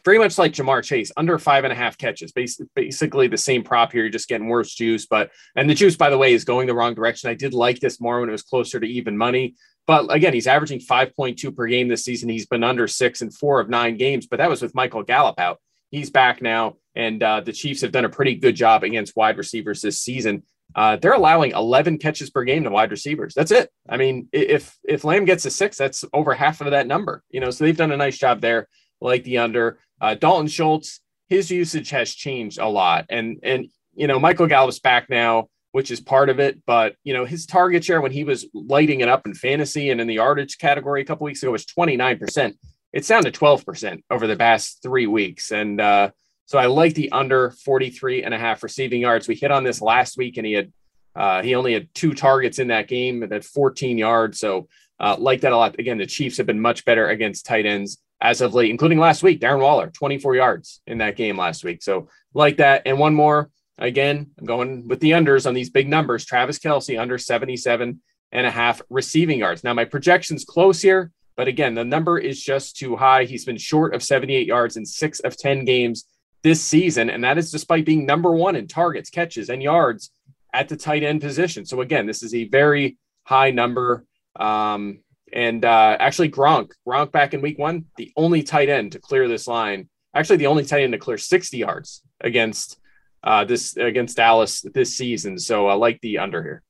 very 0.06 0.20
much 0.20 0.38
like 0.38 0.54
Ja'Marr 0.54 0.84
Chase, 0.84 1.12
under 1.18 1.38
five 1.40 1.64
and 1.64 1.74
a 1.74 1.76
half 1.76 1.98
catches. 1.98 2.32
Basically, 2.32 2.68
basically 2.76 3.28
the 3.28 3.38
same 3.38 3.64
prop 3.64 3.92
here. 3.92 4.02
You're 4.02 4.10
just 4.10 4.30
getting 4.30 4.48
worse 4.48 4.74
juice, 4.74 5.06
but 5.06 5.32
and 5.56 5.70
the 5.70 5.76
juice, 5.76 5.96
by 5.96 6.10
the 6.10 6.18
way, 6.18 6.34
is 6.34 6.44
going 6.46 6.68
the 6.68 6.76
wrong 6.76 6.94
direction. 6.94 7.30
I 7.30 7.36
did 7.36 7.54
like 7.54 7.80
this 7.80 8.02
more 8.02 8.20
when 8.20 8.30
it 8.30 8.34
was 8.34 8.44
closer 8.44 8.80
to 8.80 8.88
even 8.88 9.18
money. 9.18 9.56
But 9.86 10.14
again, 10.14 10.34
he's 10.34 10.48
averaging 10.48 10.80
5.2 10.80 11.56
per 11.56 11.68
game 11.68 11.88
this 11.88 12.06
season. 12.06 12.30
He's 12.30 12.46
been 12.46 12.64
under 12.64 12.88
six 12.88 13.22
in 13.22 13.32
four 13.32 13.60
of 13.60 13.70
nine 13.70 13.98
games, 13.98 14.28
but 14.28 14.38
that 14.38 14.50
was 14.50 14.62
with 14.62 14.76
Michael 14.76 15.04
Gallup 15.04 15.40
out. 15.40 15.60
He's 15.92 16.10
back 16.10 16.42
now, 16.42 16.78
and 16.96 17.22
uh, 17.22 17.42
the 17.42 17.54
Chiefs 17.54 17.82
have 17.82 17.92
done 17.92 18.06
a 18.06 18.10
pretty 18.10 18.36
good 18.36 18.56
job 18.56 18.84
against 18.84 19.16
wide 19.16 19.38
receivers 19.38 19.82
this 19.82 20.02
season. 20.02 20.44
Uh, 20.76 20.96
they're 20.96 21.14
allowing 21.14 21.52
11 21.52 22.00
catches 22.00 22.30
per 22.30 22.44
game 22.44 22.64
to 22.64 22.70
wide 22.70 22.92
receivers. 22.92 23.34
That's 23.36 23.52
it. 23.52 23.70
I 23.88 23.98
mean, 23.98 24.28
if 24.32 24.76
if 24.84 25.04
Lamb 25.04 25.26
gets 25.26 25.46
a 25.46 25.52
six, 25.52 25.78
that's 25.78 26.04
over 26.14 26.34
half 26.34 26.62
of 26.62 26.72
that 26.72 26.88
number. 26.88 27.22
You 27.30 27.42
know, 27.42 27.52
so 27.52 27.64
they've 27.64 27.78
done 27.78 27.92
a 27.92 27.98
nice 27.98 28.18
job 28.18 28.42
there. 28.42 28.68
Like 29.02 29.24
the 29.24 29.40
under. 29.40 29.80
Uh, 30.04 30.16
Dalton 30.16 30.48
Schultz, 30.48 31.00
his 31.30 31.50
usage 31.50 31.90
has 31.92 32.14
changed 32.14 32.60
a 32.60 32.68
lot, 32.68 33.06
and 33.10 33.40
and 33.42 33.68
you 33.96 34.06
know 34.06 34.20
Michael 34.20 34.48
Gallup's 34.48 34.80
back 34.80 35.10
now, 35.10 35.48
which 35.72 35.92
is 35.92 36.02
part 36.02 36.30
of 36.30 36.42
it. 36.42 36.60
But 36.66 36.98
you 37.06 37.14
know 37.14 37.24
his 37.24 37.46
target 37.46 37.86
share 37.86 38.02
when 38.02 38.12
he 38.12 38.26
was 38.26 38.46
lighting 38.54 39.00
it 39.00 39.08
up 39.08 39.26
in 39.26 39.34
fantasy 39.34 39.92
and 39.92 40.02
in 40.02 40.08
the 40.08 40.16
yardage 40.16 40.58
category 40.58 41.02
a 41.02 41.06
couple 41.06 41.24
weeks 41.24 41.42
ago 41.42 41.54
was 41.54 41.66
29 41.66 42.20
percent. 42.20 42.58
It's 42.92 43.08
down 43.08 43.24
to 43.24 43.32
12 43.32 43.66
percent 43.66 44.04
over 44.12 44.28
the 44.28 44.36
past 44.36 44.84
three 44.84 45.08
weeks, 45.08 45.52
and 45.52 45.80
uh, 45.80 46.12
so 46.48 46.58
I 46.58 46.66
like 46.66 46.96
the 46.96 47.10
under 47.14 47.52
43 47.52 48.24
and 48.24 48.34
a 48.34 48.38
half 48.38 48.62
receiving 48.62 49.00
yards. 49.00 49.30
We 49.30 49.36
hit 49.36 49.52
on 49.52 49.64
this 49.64 49.82
last 49.82 50.18
week, 50.18 50.36
and 50.36 50.46
he 50.46 50.52
had 50.52 50.74
uh, 51.16 51.42
he 51.44 51.56
only 51.56 51.72
had 51.72 51.88
two 51.96 52.14
targets 52.14 52.60
in 52.60 52.68
that 52.68 52.90
game 52.90 53.24
at 53.24 53.46
14 53.46 53.98
yards. 53.98 54.38
So 54.38 54.68
uh, 55.00 55.16
like 55.18 55.42
that 55.42 55.54
a 55.54 55.58
lot. 55.58 55.80
Again, 55.80 55.98
the 55.98 56.06
Chiefs 56.06 56.36
have 56.38 56.46
been 56.46 56.60
much 56.60 56.84
better 56.84 57.08
against 57.08 57.46
tight 57.46 57.66
ends 57.66 58.00
as 58.24 58.40
of 58.40 58.56
late, 58.56 58.72
including 58.72 58.98
last 58.98 59.22
week. 59.22 59.42
Darren 59.42 59.62
Waller, 59.62 59.90
24 59.90 60.36
yards 60.36 60.82
in 60.88 60.98
that 61.00 61.18
game 61.18 61.38
last 61.38 61.64
week. 61.64 61.84
So 61.84 62.08
like 62.34 62.58
that. 62.58 62.84
And 62.86 62.98
one 62.98 63.14
more, 63.14 63.52
again, 63.78 64.32
I'm 64.40 64.46
going 64.46 64.88
with 64.88 65.02
the 65.02 65.12
unders 65.12 65.46
on 65.46 65.54
these 65.54 65.70
big 65.70 65.90
numbers. 65.90 66.26
Travis 66.26 66.58
Kelce 66.58 67.00
under 67.00 67.18
77 67.18 68.02
and 68.32 68.48
a 68.48 68.50
half 68.50 68.82
receiving 68.90 69.40
yards. 69.40 69.64
Now 69.64 69.74
my 69.74 69.84
projection's 69.84 70.46
close 70.46 70.82
here, 70.82 71.12
but 71.36 71.50
again, 71.50 71.76
the 71.76 71.84
number 71.84 72.18
is 72.18 72.42
just 72.42 72.78
too 72.78 72.96
high. 72.96 73.26
He's 73.26 73.44
been 73.44 73.58
short 73.58 73.94
of 73.94 74.02
78 74.02 74.48
yards 74.48 74.78
in 74.78 74.86
six 74.86 75.20
of 75.20 75.38
10 75.38 75.66
games 75.66 76.06
this 76.44 76.62
season. 76.62 77.10
And 77.10 77.26
that 77.26 77.38
is 77.38 77.52
despite 77.52 77.86
being 77.86 78.06
number 78.06 78.32
one 78.32 78.56
in 78.56 78.68
targets, 78.68 79.10
catches, 79.10 79.50
and 79.50 79.62
yards 79.62 80.12
at 80.54 80.70
the 80.70 80.78
tight 80.78 81.04
end 81.04 81.20
position. 81.20 81.66
So 81.66 81.82
again, 81.82 82.06
this 82.06 82.24
is 82.24 82.34
a 82.34 82.46
very 82.46 82.98
high 83.26 83.52
number. 83.52 84.06
Um, 84.38 85.03
and 85.34 85.66
uh, 85.66 85.98
actually, 86.00 86.30
Gronk, 86.30 86.72
Gronk 86.88 87.12
back 87.12 87.34
in 87.34 87.42
week 87.42 87.58
one, 87.58 87.86
the 87.98 88.12
only 88.16 88.44
tight 88.44 88.70
end 88.70 88.92
to 88.92 89.00
clear 89.00 89.28
this 89.28 89.48
line. 89.48 89.90
Actually, 90.14 90.38
the 90.38 90.48
only 90.48 90.64
tight 90.64 90.84
end 90.84 90.94
to 90.94 91.00
clear 91.00 91.18
60 91.18 91.58
yards 91.58 92.04
against 92.22 92.80
uh, 93.24 93.44
this 93.44 93.76
against 93.76 94.18
Dallas 94.18 94.62
this 94.62 94.96
season. 94.96 95.40
So 95.40 95.68
I 95.68 95.74
like 95.74 96.00
the 96.02 96.20
under 96.20 96.44
here. 96.44 96.62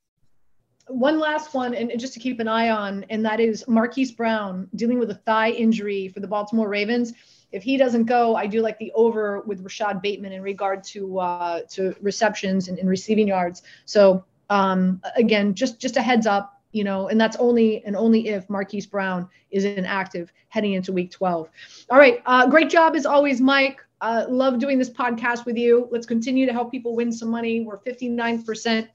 One 0.88 1.19
last 1.19 1.54
one, 1.54 1.73
and 1.73 1.91
just 1.99 2.13
to 2.13 2.19
keep 2.19 2.39
an 2.39 2.47
eye 2.47 2.69
on, 2.69 3.06
and 3.10 3.26
that 3.26 3.39
is 3.39 3.67
Marquise 3.67 4.12
Brown 4.12 4.67
dealing 4.76 4.99
with 4.99 5.12
a 5.12 5.15
thigh 5.15 5.52
injury 5.52 6.08
for 6.08 6.21
the 6.21 6.28
Baltimore 6.28 6.69
Ravens. 6.69 7.13
If 7.52 7.63
he 7.63 7.78
doesn't 7.78 8.06
go, 8.06 8.36
I 8.36 8.47
do 8.47 8.62
like 8.62 8.80
the 8.80 8.91
over 8.93 9.41
with 9.41 9.62
Rashod 9.62 10.02
Bateman 10.02 10.32
in 10.32 10.41
regard 10.41 10.84
to 10.86 11.19
uh, 11.19 11.62
to 11.71 11.95
receptions 12.02 12.69
and, 12.69 12.80
and 12.80 12.88
receiving 12.88 13.28
yards. 13.28 13.62
So 13.86 14.23
um, 14.49 15.02
again, 15.17 15.54
just 15.54 15.80
just 15.80 15.97
a 15.97 16.02
heads 16.02 16.28
up 16.28 16.62
you 16.73 16.83
know, 16.83 17.07
and 17.07 17.21
that's 17.21 17.38
only 17.38 17.86
and 17.86 17.95
only 17.95 18.27
if 18.27 18.49
Marquise 18.49 18.86
Brown 18.86 19.29
is 19.51 19.63
inactive 19.63 20.33
heading 20.49 20.73
into 20.73 20.91
week 20.91 21.12
12. 21.12 21.49
All 21.89 21.97
right. 21.97 22.21
Uh, 22.25 22.47
great 22.47 22.69
job 22.69 22.95
as 22.95 23.05
always, 23.05 23.39
Mike. 23.39 23.79
Uh, 24.01 24.25
love 24.27 24.59
doing 24.59 24.77
this 24.77 24.89
podcast 24.89 25.45
with 25.45 25.55
you. 25.55 25.88
Let's 25.91 26.05
continue 26.05 26.45
to 26.45 26.51
help 26.51 26.71
people 26.71 26.95
win 26.95 27.12
some 27.13 27.29
money. 27.29 27.62
We're 27.62 27.77
59% 27.77 28.89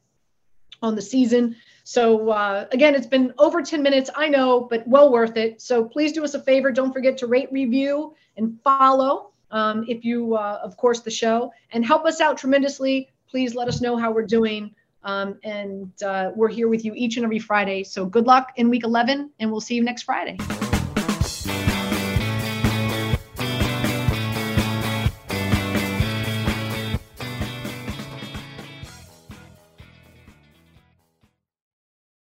on 0.83 0.95
the 0.95 1.03
season. 1.03 1.57
So 1.85 2.29
uh, 2.29 2.67
again, 2.73 2.95
it's 2.95 3.07
been 3.07 3.33
over 3.39 3.63
10 3.63 3.83
minutes, 3.83 4.11
I 4.15 4.29
know, 4.29 4.61
but 4.61 4.87
well 4.87 5.11
worth 5.11 5.37
it. 5.37 5.63
So 5.63 5.85
please 5.85 6.13
do 6.13 6.25
us 6.25 6.35
a 6.35 6.43
favor. 6.43 6.71
Don't 6.71 6.93
forget 6.93 7.17
to 7.19 7.27
rate, 7.27 7.51
review, 7.51 8.15
and 8.37 8.61
follow 8.63 9.31
um, 9.51 9.87
if 9.89 10.05
you, 10.05 10.37
uh, 10.37 10.61
of 10.63 10.77
course, 10.77 11.01
the 11.01 11.11
show 11.11 11.51
and 11.73 11.87
help 11.87 12.05
us 12.05 12.21
out 12.21 12.37
tremendously. 12.37 13.09
Please 13.31 13.55
let 13.55 13.69
us 13.69 13.81
know 13.81 13.97
how 13.97 14.11
we're 14.11 14.27
doing. 14.27 14.75
Um, 15.09 15.39
and 15.43 15.91
uh, 16.03 16.33
we're 16.37 16.51
here 16.51 16.69
with 16.69 16.85
you 16.85 16.93
each 16.95 17.17
and 17.17 17.25
every 17.25 17.39
Friday. 17.39 17.83
So 17.83 18.05
good 18.05 18.27
luck 18.27 18.53
in 18.57 18.69
week 18.69 18.85
11, 18.85 19.31
and 19.41 19.51
we'll 19.51 19.63
see 19.63 19.75
you 19.75 19.83
next 19.83 20.03
Friday. 20.03 20.37